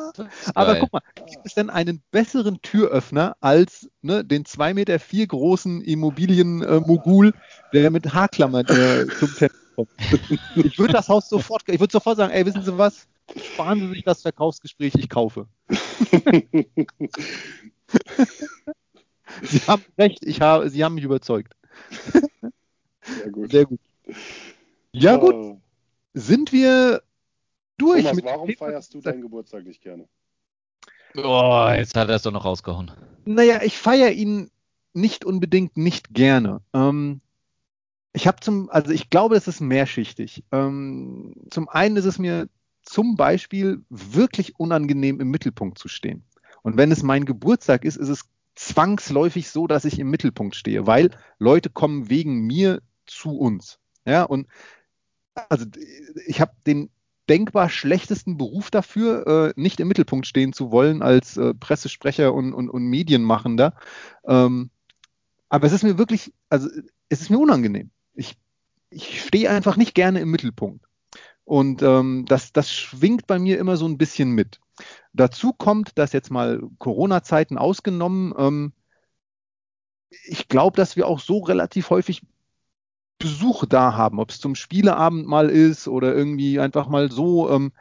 [0.55, 5.27] Aber guck mal, gibt es denn einen besseren Türöffner als ne, den zwei Meter vier
[5.27, 7.33] großen Immobilienmogul,
[7.73, 9.91] der mit Haarklammern äh, zum Termin kommt?
[10.55, 13.07] Ich würde das Haus sofort, ich würde sofort sagen, ey, wissen Sie was?
[13.37, 15.47] Sparen Sie sich das Verkaufsgespräch, ich kaufe.
[19.43, 21.55] Sie haben recht, ich habe, Sie haben mich überzeugt.
[23.03, 23.51] Sehr gut.
[23.51, 23.81] Sehr gut.
[24.93, 25.59] Ja, gut.
[26.15, 27.03] Sind wir
[27.79, 28.25] durch Thomas, mit.
[28.25, 30.09] Warum feierst du deinen Geburtstag nicht gerne?
[31.17, 32.91] Oh, jetzt hat er es doch noch rausgehauen.
[33.25, 34.51] Naja, ich feiere ihn
[34.93, 36.61] nicht unbedingt nicht gerne.
[36.75, 37.21] Ähm,
[38.13, 40.45] ich habe zum, also ich glaube, es ist mehrschichtig.
[40.53, 42.49] Ähm, zum einen ist es mir
[42.83, 46.25] zum Beispiel wirklich unangenehm im Mittelpunkt zu stehen.
[46.63, 48.25] Und wenn es mein Geburtstag ist, ist es
[48.55, 53.79] zwangsläufig so, dass ich im Mittelpunkt stehe, weil Leute kommen wegen mir zu uns.
[54.05, 54.49] Ja, und
[55.49, 55.67] also
[56.27, 56.91] ich habe den
[57.29, 62.53] denkbar schlechtesten Beruf dafür, äh, nicht im Mittelpunkt stehen zu wollen als äh, Pressesprecher und,
[62.53, 63.75] und, und Medienmachender.
[64.27, 64.71] Ähm,
[65.49, 66.69] aber es ist mir wirklich, also
[67.09, 67.91] es ist mir unangenehm.
[68.15, 68.37] Ich,
[68.91, 70.85] ich stehe einfach nicht gerne im Mittelpunkt.
[71.45, 74.61] Und ähm, das, das schwingt bei mir immer so ein bisschen mit.
[75.15, 78.73] Dazu kommt, dass jetzt mal Corona-Zeiten ausgenommen, ähm,
[80.25, 82.23] ich glaube, dass wir auch so relativ häufig
[83.19, 87.51] Besuch da haben, ob es zum Spieleabend mal ist oder irgendwie einfach mal so.
[87.51, 87.73] Ähm,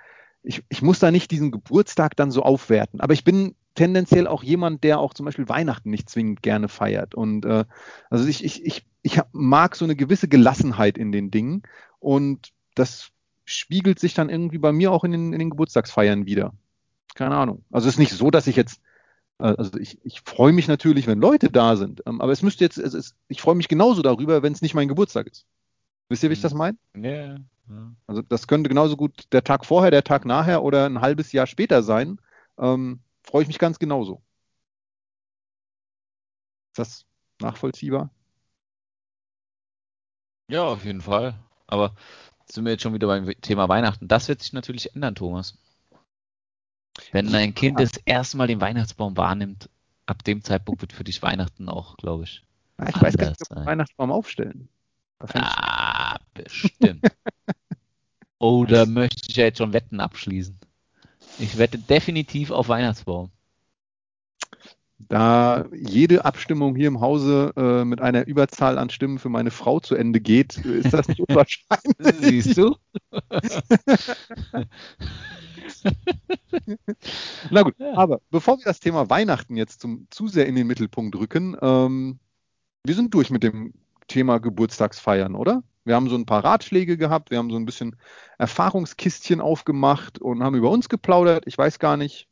[0.44, 3.02] ich, ich muss da nicht diesen Geburtstag dann so aufwerten.
[3.02, 7.16] Aber ich bin tendenziell auch jemand, der auch zum Beispiel Weihnachten nicht zwingend gerne feiert.
[7.16, 7.66] Und äh,
[8.10, 11.64] also ich, ich, ich, ich mag so eine gewisse Gelassenheit in den Dingen
[12.00, 13.12] und das
[13.46, 16.54] spiegelt sich dann irgendwie bei mir auch in den, in den Geburtstagsfeiern wieder.
[17.16, 17.64] Keine Ahnung.
[17.72, 18.82] Also es ist nicht so, dass ich jetzt
[19.40, 22.02] Also ich, ich freue mich natürlich, wenn Leute da sind.
[22.08, 24.74] Ähm, Aber es müsste jetzt, es ist, ich freue mich genauso darüber, wenn es nicht
[24.74, 25.46] mein Geburtstag ist.
[26.10, 26.78] Wisst ihr, wie ich das meine?
[26.96, 27.36] Ja.
[27.36, 27.96] ja.
[28.08, 31.46] Also das könnte genauso gut der Tag vorher, der Tag nachher oder ein halbes Jahr
[31.48, 32.20] später sein.
[32.58, 34.22] Ähm, freue ich mich ganz genauso.
[36.72, 37.06] Ist das
[37.42, 38.10] nachvollziehbar?
[40.50, 41.36] Ja, auf jeden Fall.
[41.68, 41.94] Aber
[42.50, 44.08] sind wir jetzt schon wieder beim Thema Weihnachten.
[44.08, 45.58] Das wird sich natürlich ändern, Thomas.
[47.12, 49.70] Wenn dein Kind das erste Mal den Weihnachtsbaum wahrnimmt,
[50.06, 52.44] ab dem Zeitpunkt wird für dich Weihnachten auch, glaube ich.
[52.88, 54.70] Ich weiß gar nicht, ob wir Weihnachtsbaum aufstellen.
[55.20, 57.06] Ah, bestimmt.
[58.40, 60.58] oh, da möchte ich ja jetzt schon Wetten abschließen.
[61.40, 63.32] Ich wette definitiv auf Weihnachtsbaum.
[65.00, 69.80] Da jede Abstimmung hier im Hause äh, mit einer Überzahl an Stimmen für meine Frau
[69.80, 72.16] zu Ende geht, ist das nicht unwahrscheinlich.
[72.20, 72.76] Siehst du?
[77.52, 77.94] Na gut, Ja.
[77.96, 82.20] aber bevor wir das Thema Weihnachten jetzt zum, zu sehr in den Mittelpunkt rücken, ähm,
[82.84, 83.74] wir sind durch mit dem
[84.08, 85.64] Thema Geburtstagsfeiern, oder?
[85.84, 87.96] Wir haben so ein paar Ratschläge gehabt, wir haben so ein bisschen
[88.38, 91.44] Erfahrungskistchen aufgemacht und haben über uns geplaudert.
[91.48, 92.28] Ich weiß gar nicht,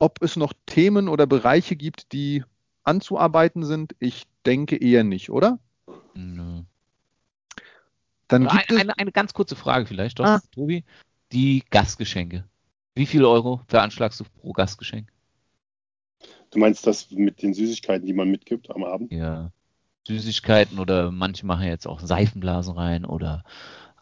[0.00, 2.42] ob es noch Themen oder Bereiche gibt, die
[2.82, 3.94] anzuarbeiten sind.
[4.00, 5.60] Ich denke eher nicht, oder?
[6.14, 6.62] Nö.
[8.26, 10.40] Dann Eine, gibt es, eine, eine ganz kurze Frage vielleicht doch, Ah.
[10.52, 10.84] Tobi.
[11.32, 12.44] Die Gastgeschenke.
[12.94, 15.12] Wie viel Euro veranschlagst du pro Gastgeschenk?
[16.50, 19.12] Du meinst das mit den Süßigkeiten, die man mitgibt am Abend?
[19.12, 19.52] Ja.
[20.06, 23.44] Süßigkeiten oder manche machen jetzt auch Seifenblasen rein oder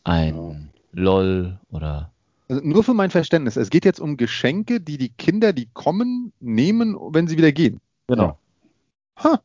[0.05, 2.12] ein LOL oder
[2.49, 6.32] also nur für mein Verständnis, es geht jetzt um Geschenke, die die Kinder, die kommen,
[6.40, 7.80] nehmen, wenn sie wieder gehen.
[8.07, 8.38] Genau.
[9.22, 9.42] Ha,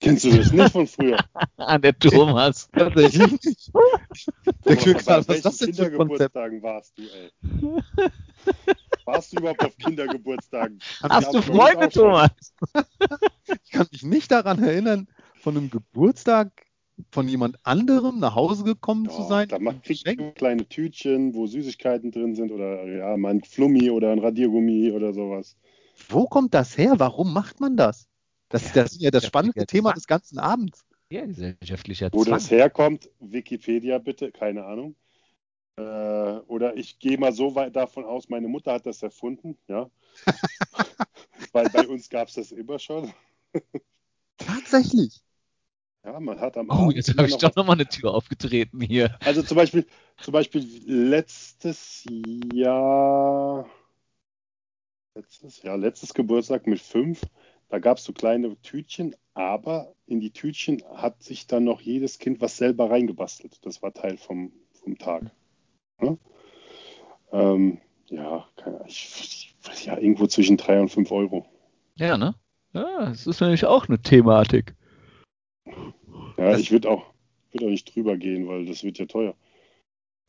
[0.00, 1.16] Kennst du das nicht von früher?
[1.56, 2.68] Ah, der Thomas.
[2.72, 3.72] tatsächlich nicht.
[4.64, 5.90] Der Thomas, Glück bei was ist das denn für ein?
[5.90, 7.32] Kindergeburtstagen warst du, ey?
[9.04, 10.78] Warst du überhaupt auf Kindergeburtstagen?
[11.02, 11.88] Hast du Freunde.
[11.88, 12.30] Thomas?
[13.64, 15.08] Ich kann mich nicht daran erinnern,
[15.40, 16.65] von einem Geburtstag
[17.10, 19.48] von jemand anderem nach Hause gekommen zu Ja, sein.
[19.48, 20.18] da macht, Geschenk.
[20.18, 24.92] du kleine Tütchen, wo Süßigkeiten drin sind oder ja, mal ein Flummi oder ein Radiergummi
[24.92, 25.56] oder sowas.
[26.08, 26.94] Wo kommt das her?
[26.98, 28.06] Warum macht man das?
[28.48, 30.84] Das, Ja, das ist ja das ja, Thema des ganzen Abends.
[31.10, 32.34] Ja, gesellschaftlicher Wo Zwang.
[32.34, 34.96] das herkommt, Wikipedia bitte, keine Ahnung.
[35.76, 39.90] Äh, oder ich gehe mal so weit davon aus, meine Mutter hat das erfunden, ja.
[41.52, 43.12] Weil bei uns gab es das immer schon.
[44.38, 45.22] Tatsächlich.
[46.06, 49.18] Ja, man hat am Oh, jetzt habe ich doch nochmal eine Tür aufgetreten hier.
[49.24, 49.84] Also zum Beispiel,
[50.18, 52.04] zum Beispiel letztes
[52.54, 53.68] Jahr,
[55.16, 57.22] letztes, ja, letztes Geburtstag mit fünf,
[57.70, 62.20] da gab es so kleine Tütchen, aber in die Tütchen hat sich dann noch jedes
[62.20, 63.58] Kind was selber reingebastelt.
[63.66, 65.32] Das war Teil vom, vom Tag.
[66.00, 66.16] Ja,
[67.32, 67.80] ähm,
[68.10, 68.46] ja,
[68.86, 71.46] ich, ja, irgendwo zwischen drei und fünf Euro.
[71.96, 72.36] Ja, ne?
[72.74, 74.76] Ja, das ist nämlich auch eine Thematik.
[76.38, 77.04] Ja, Das- ich würde auch,
[77.52, 79.34] würd auch nicht drüber gehen, weil das wird ja teuer.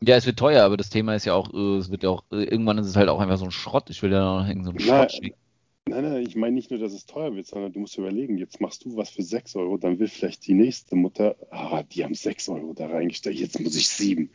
[0.02, 2.24] Ja, es wird teuer, aber das Thema ist ja auch, äh, es wird ja auch,
[2.32, 3.90] äh, irgendwann ist es halt auch einfach so ein Schrott.
[3.90, 5.38] Ich will ja noch irgend so einen Schrott schicken.
[5.90, 8.60] Nein, nein, ich meine nicht nur, dass es teuer wird, sondern du musst überlegen, jetzt
[8.60, 12.14] machst du was für 6 Euro, dann will vielleicht die nächste Mutter, ah, die haben
[12.14, 14.30] 6 Euro da reingestellt, jetzt muss ich 7.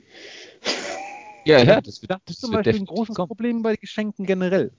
[1.44, 3.28] Ja, ja, das wird, Das das ist zum wird Beispiel ein großes kommen.
[3.28, 4.72] Problem bei Geschenken generell.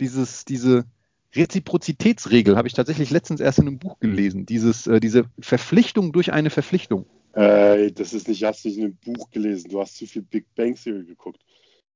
[0.00, 0.86] Dieses, diese
[1.34, 4.46] Reziprozitätsregel habe ich tatsächlich letztens erst in einem Buch gelesen.
[4.46, 7.06] Dieses, äh, diese Verpflichtung durch eine Verpflichtung.
[7.32, 10.46] Äh, das ist nicht, hast nicht in einem Buch gelesen, du hast zu viel Big
[10.54, 11.40] Bang Theory geguckt.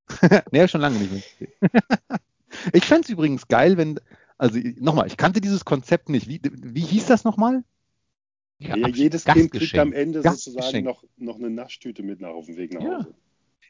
[0.52, 1.50] nee, schon lange nicht mehr.
[2.72, 3.98] ich fände es übrigens geil, wenn,
[4.36, 6.28] also nochmal, ich kannte dieses Konzept nicht.
[6.28, 7.64] Wie, wie hieß das nochmal?
[8.58, 12.46] Ja, Ja, jedes Kind kriegt am Ende sozusagen noch, noch eine Naschtüte mit nach auf
[12.46, 12.98] dem Weg nach Ja.
[12.98, 13.14] Hause.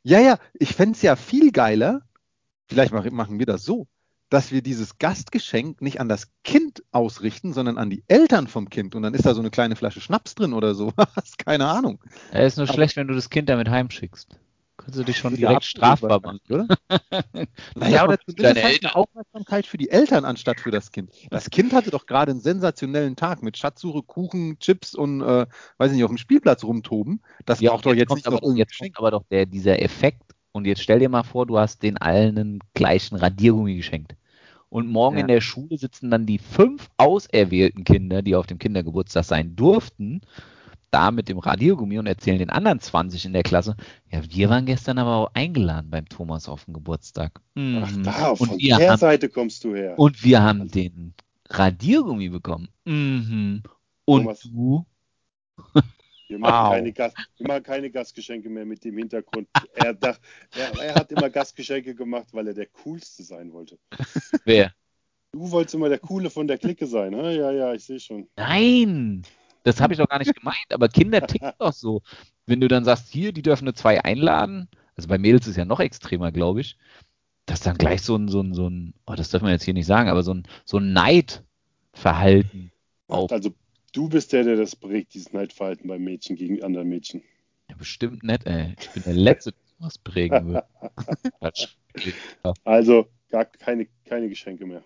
[0.04, 2.02] Ja, ja, ich fände es ja viel geiler,
[2.66, 3.86] vielleicht mach, machen wir das so,
[4.32, 8.94] dass wir dieses Gastgeschenk nicht an das Kind ausrichten, sondern an die Eltern vom Kind.
[8.94, 10.96] Und dann ist da so eine kleine Flasche Schnaps drin oder sowas.
[11.38, 12.00] Keine Ahnung.
[12.32, 14.38] Ja, ist nur Aber- schlecht, wenn du das Kind damit heimschickst.
[14.78, 16.40] Kannst du dich schon direkt strafbar machen.
[16.48, 16.66] oder?
[17.74, 21.10] Naja, oder zumindest halt eine Aufmerksamkeit für die Eltern anstatt für das Kind.
[21.30, 25.90] Das Kind hatte doch gerade einen sensationellen Tag mit Schatzsuche, Kuchen, Chips und, äh, weiß
[25.90, 27.20] ich nicht, auf dem Spielplatz rumtoben.
[27.44, 30.22] Das Ja, braucht doch jetzt nicht aber, noch jetzt kommt aber doch der, dieser Effekt.
[30.52, 34.14] Und jetzt stell dir mal vor, du hast den allen einen gleichen Radiergummi geschenkt.
[34.72, 35.20] Und morgen Ja.
[35.22, 40.22] in der Schule sitzen dann die fünf auserwählten Kinder, die auf dem Kindergeburtstag sein durften,
[40.90, 43.76] da mit dem Radiergummi und erzählen den anderen 20 in der Klasse,
[44.10, 47.40] ja, wir waren gestern aber auch eingeladen beim Thomas auf dem Geburtstag.
[47.54, 48.02] Ach, Mhm.
[48.02, 49.98] da, und, von wir der haben, Seite kommst du her.
[49.98, 51.12] und wir haben den
[51.50, 52.68] Radiergummi bekommen.
[52.86, 53.62] Mhm.
[54.06, 54.40] Und Thomas.
[54.42, 54.86] du?
[56.32, 56.72] Wir machen, Wow.
[56.72, 59.48] keine Gast, wir machen keine Gastgeschenke mehr mit dem Hintergrund.
[59.74, 60.20] Er, dacht,
[60.56, 63.78] er, er hat immer Gastgeschenke gemacht, weil er der Coolste sein wollte.
[64.46, 64.72] Wer?
[65.32, 67.36] Du wolltest immer der Coole von der Clique sein, hä?
[67.36, 68.28] Ja, ja, ich sehe schon.
[68.36, 69.22] Nein,
[69.62, 72.00] das habe ich doch gar nicht gemeint, aber Kinder ticken doch so.
[72.46, 75.66] Wenn du dann sagst, hier, die dürfen eine zwei einladen, also bei Mädels ist ja
[75.66, 76.78] noch extremer, glaube ich,
[77.44, 79.74] dass dann gleich so ein, so ein, so ein, oh, das darf man jetzt hier
[79.74, 82.72] nicht sagen, aber so ein, so ein Neidverhalten
[83.08, 83.30] auf.
[83.30, 83.52] Also
[83.92, 87.22] du bist der, der das prägt, dieses Neidverhalten bei Mädchen gegen andere Mädchen.
[87.70, 88.74] Ja, bestimmt nicht, ey.
[88.78, 90.62] Ich bin der Letzte, der was prägen will.
[91.40, 91.76] Quatsch.
[92.64, 94.84] Also gar keine, keine Geschenke mehr.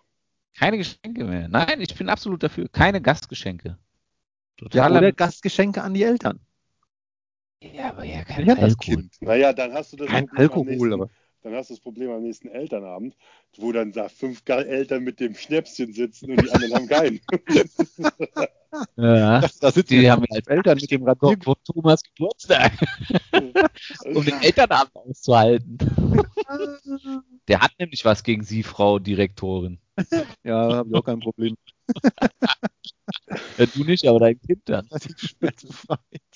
[0.58, 1.48] Keine Geschenke mehr.
[1.48, 2.68] Nein, ich bin absolut dafür.
[2.68, 3.68] Keine Gastgeschenke.
[3.68, 3.76] Ja,
[4.56, 6.40] Totaler- oder Gastgeschenke an die Eltern.
[7.62, 9.08] ja, aber ja, kein Ja, Alkohol.
[9.20, 11.10] Naja, dann hast du das Kein Alkohol, nächsten, aber.
[11.46, 13.16] Dann hast du das Problem am nächsten Elternabend,
[13.56, 17.20] wo dann da fünf Eltern mit dem Schnäpschen sitzen und die anderen haben keinen.
[18.96, 19.40] Ja.
[19.60, 21.38] Da sitzen Die wir haben als Eltern mit dem Radier.
[21.42, 22.72] Von Thomas Geburtstag,
[24.04, 25.78] um den Elternabend auszuhalten.
[27.48, 29.78] Der hat nämlich was gegen Sie, Frau Direktorin.
[30.42, 31.56] Ja, habe ich auch kein Problem.
[33.56, 34.84] Ja, du nicht, aber dein Kind dann.
[34.86, 36.35] Relativ schmerzbefreit.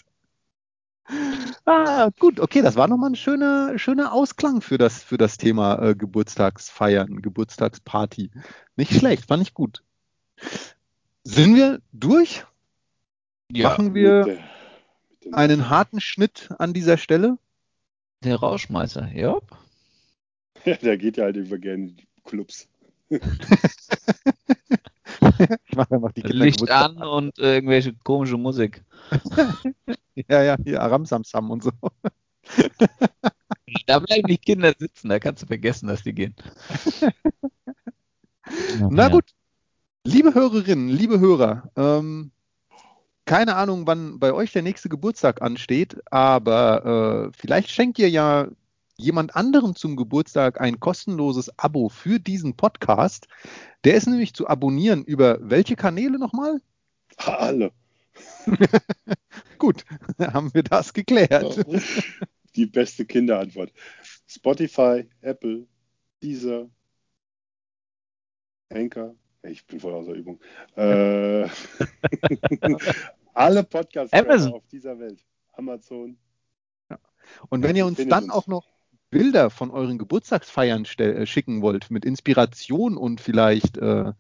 [1.64, 5.80] Ah, gut, okay, das war nochmal ein schöner, schöner Ausklang für das, für das Thema
[5.82, 8.30] äh, Geburtstagsfeiern, Geburtstagsparty.
[8.76, 9.82] Nicht schlecht, fand ich gut.
[11.24, 12.44] Sind wir durch?
[13.52, 14.40] Machen wir Mit
[15.24, 17.38] mit einen harten Schnitt an dieser Stelle?
[18.24, 19.38] Der Rauschmeißer, ja.
[20.64, 22.68] Ja, der geht ja halt über gerne in die Clubs.
[25.66, 28.84] Ich mache einfach die Kinder Licht an und äh, irgendwelche komische Musik.
[30.28, 31.70] Ja, ja, hier Aram Samsam und so.
[33.86, 36.34] Da bleiben die Kinder sitzen, da kannst du vergessen, dass die gehen.
[38.90, 39.30] Na gut.
[40.04, 42.32] Liebe Hörerinnen, liebe Hörer, ähm,
[43.24, 48.48] keine Ahnung, wann bei euch der nächste Geburtstag ansteht, aber äh, vielleicht schenkt ihr ja
[49.00, 53.26] jemand anderem zum Geburtstag ein kostenloses Abo für diesen Podcast.
[53.84, 56.60] Der ist nämlich zu abonnieren über welche Kanäle nochmal?
[57.16, 57.72] Alle.
[59.58, 59.84] Gut,
[60.18, 61.64] haben wir das geklärt.
[62.56, 63.72] Die beste Kinderantwort.
[64.26, 65.66] Spotify, Apple,
[66.22, 66.68] Deezer,
[68.68, 69.14] Anchor.
[69.42, 70.38] Ich bin voll außer Übung.
[70.76, 71.48] Äh,
[73.32, 75.24] alle Podcasts auf dieser Welt.
[75.52, 76.18] Amazon.
[77.48, 78.66] Und wenn ihr uns dann auch noch
[79.10, 84.12] Bilder von euren Geburtstagsfeiern äh, schicken wollt, mit Inspiration und vielleicht, äh,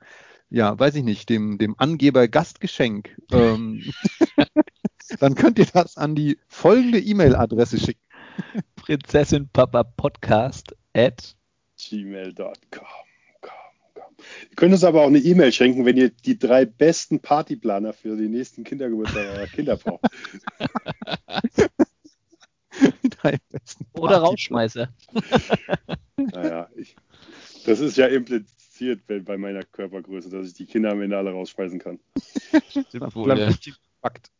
[0.50, 3.82] ja, weiß ich nicht, dem, dem Angeber Gastgeschenk, ähm,
[5.20, 8.00] dann könnt ihr das an die folgende E-Mail-Adresse schicken.
[8.76, 11.36] Prinzessin Papa Podcast at
[11.76, 12.86] gmail.com.
[14.50, 18.16] Ihr könnt uns aber auch eine E-Mail schenken, wenn ihr die drei besten Partyplaner für
[18.16, 20.04] die nächsten Kindergeburtstag eurer Kinder braucht.
[23.92, 24.88] Oder Rauschmeißer.
[26.16, 26.96] Naja, ich,
[27.64, 31.30] das ist ja impliziert bei bei meiner Körpergröße, dass ich die Kinder am Ende alle
[31.30, 31.98] rausschmeißen kann.
[33.14, 33.50] Wohl, ja.
[34.02, 34.30] Fakt.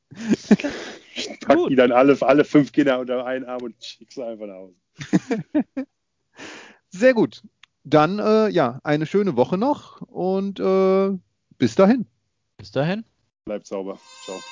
[1.14, 1.70] Ich pack Gut.
[1.70, 4.74] die dann alle, alle fünf Kinder unter einen Arm und schick sie einfach nach Hause.
[6.90, 7.42] Sehr gut.
[7.84, 11.16] Dann, äh, ja, eine schöne Woche noch und äh,
[11.58, 12.06] bis dahin.
[12.56, 13.04] Bis dahin.
[13.44, 14.00] Bleibt sauber.
[14.20, 14.44] Ciao.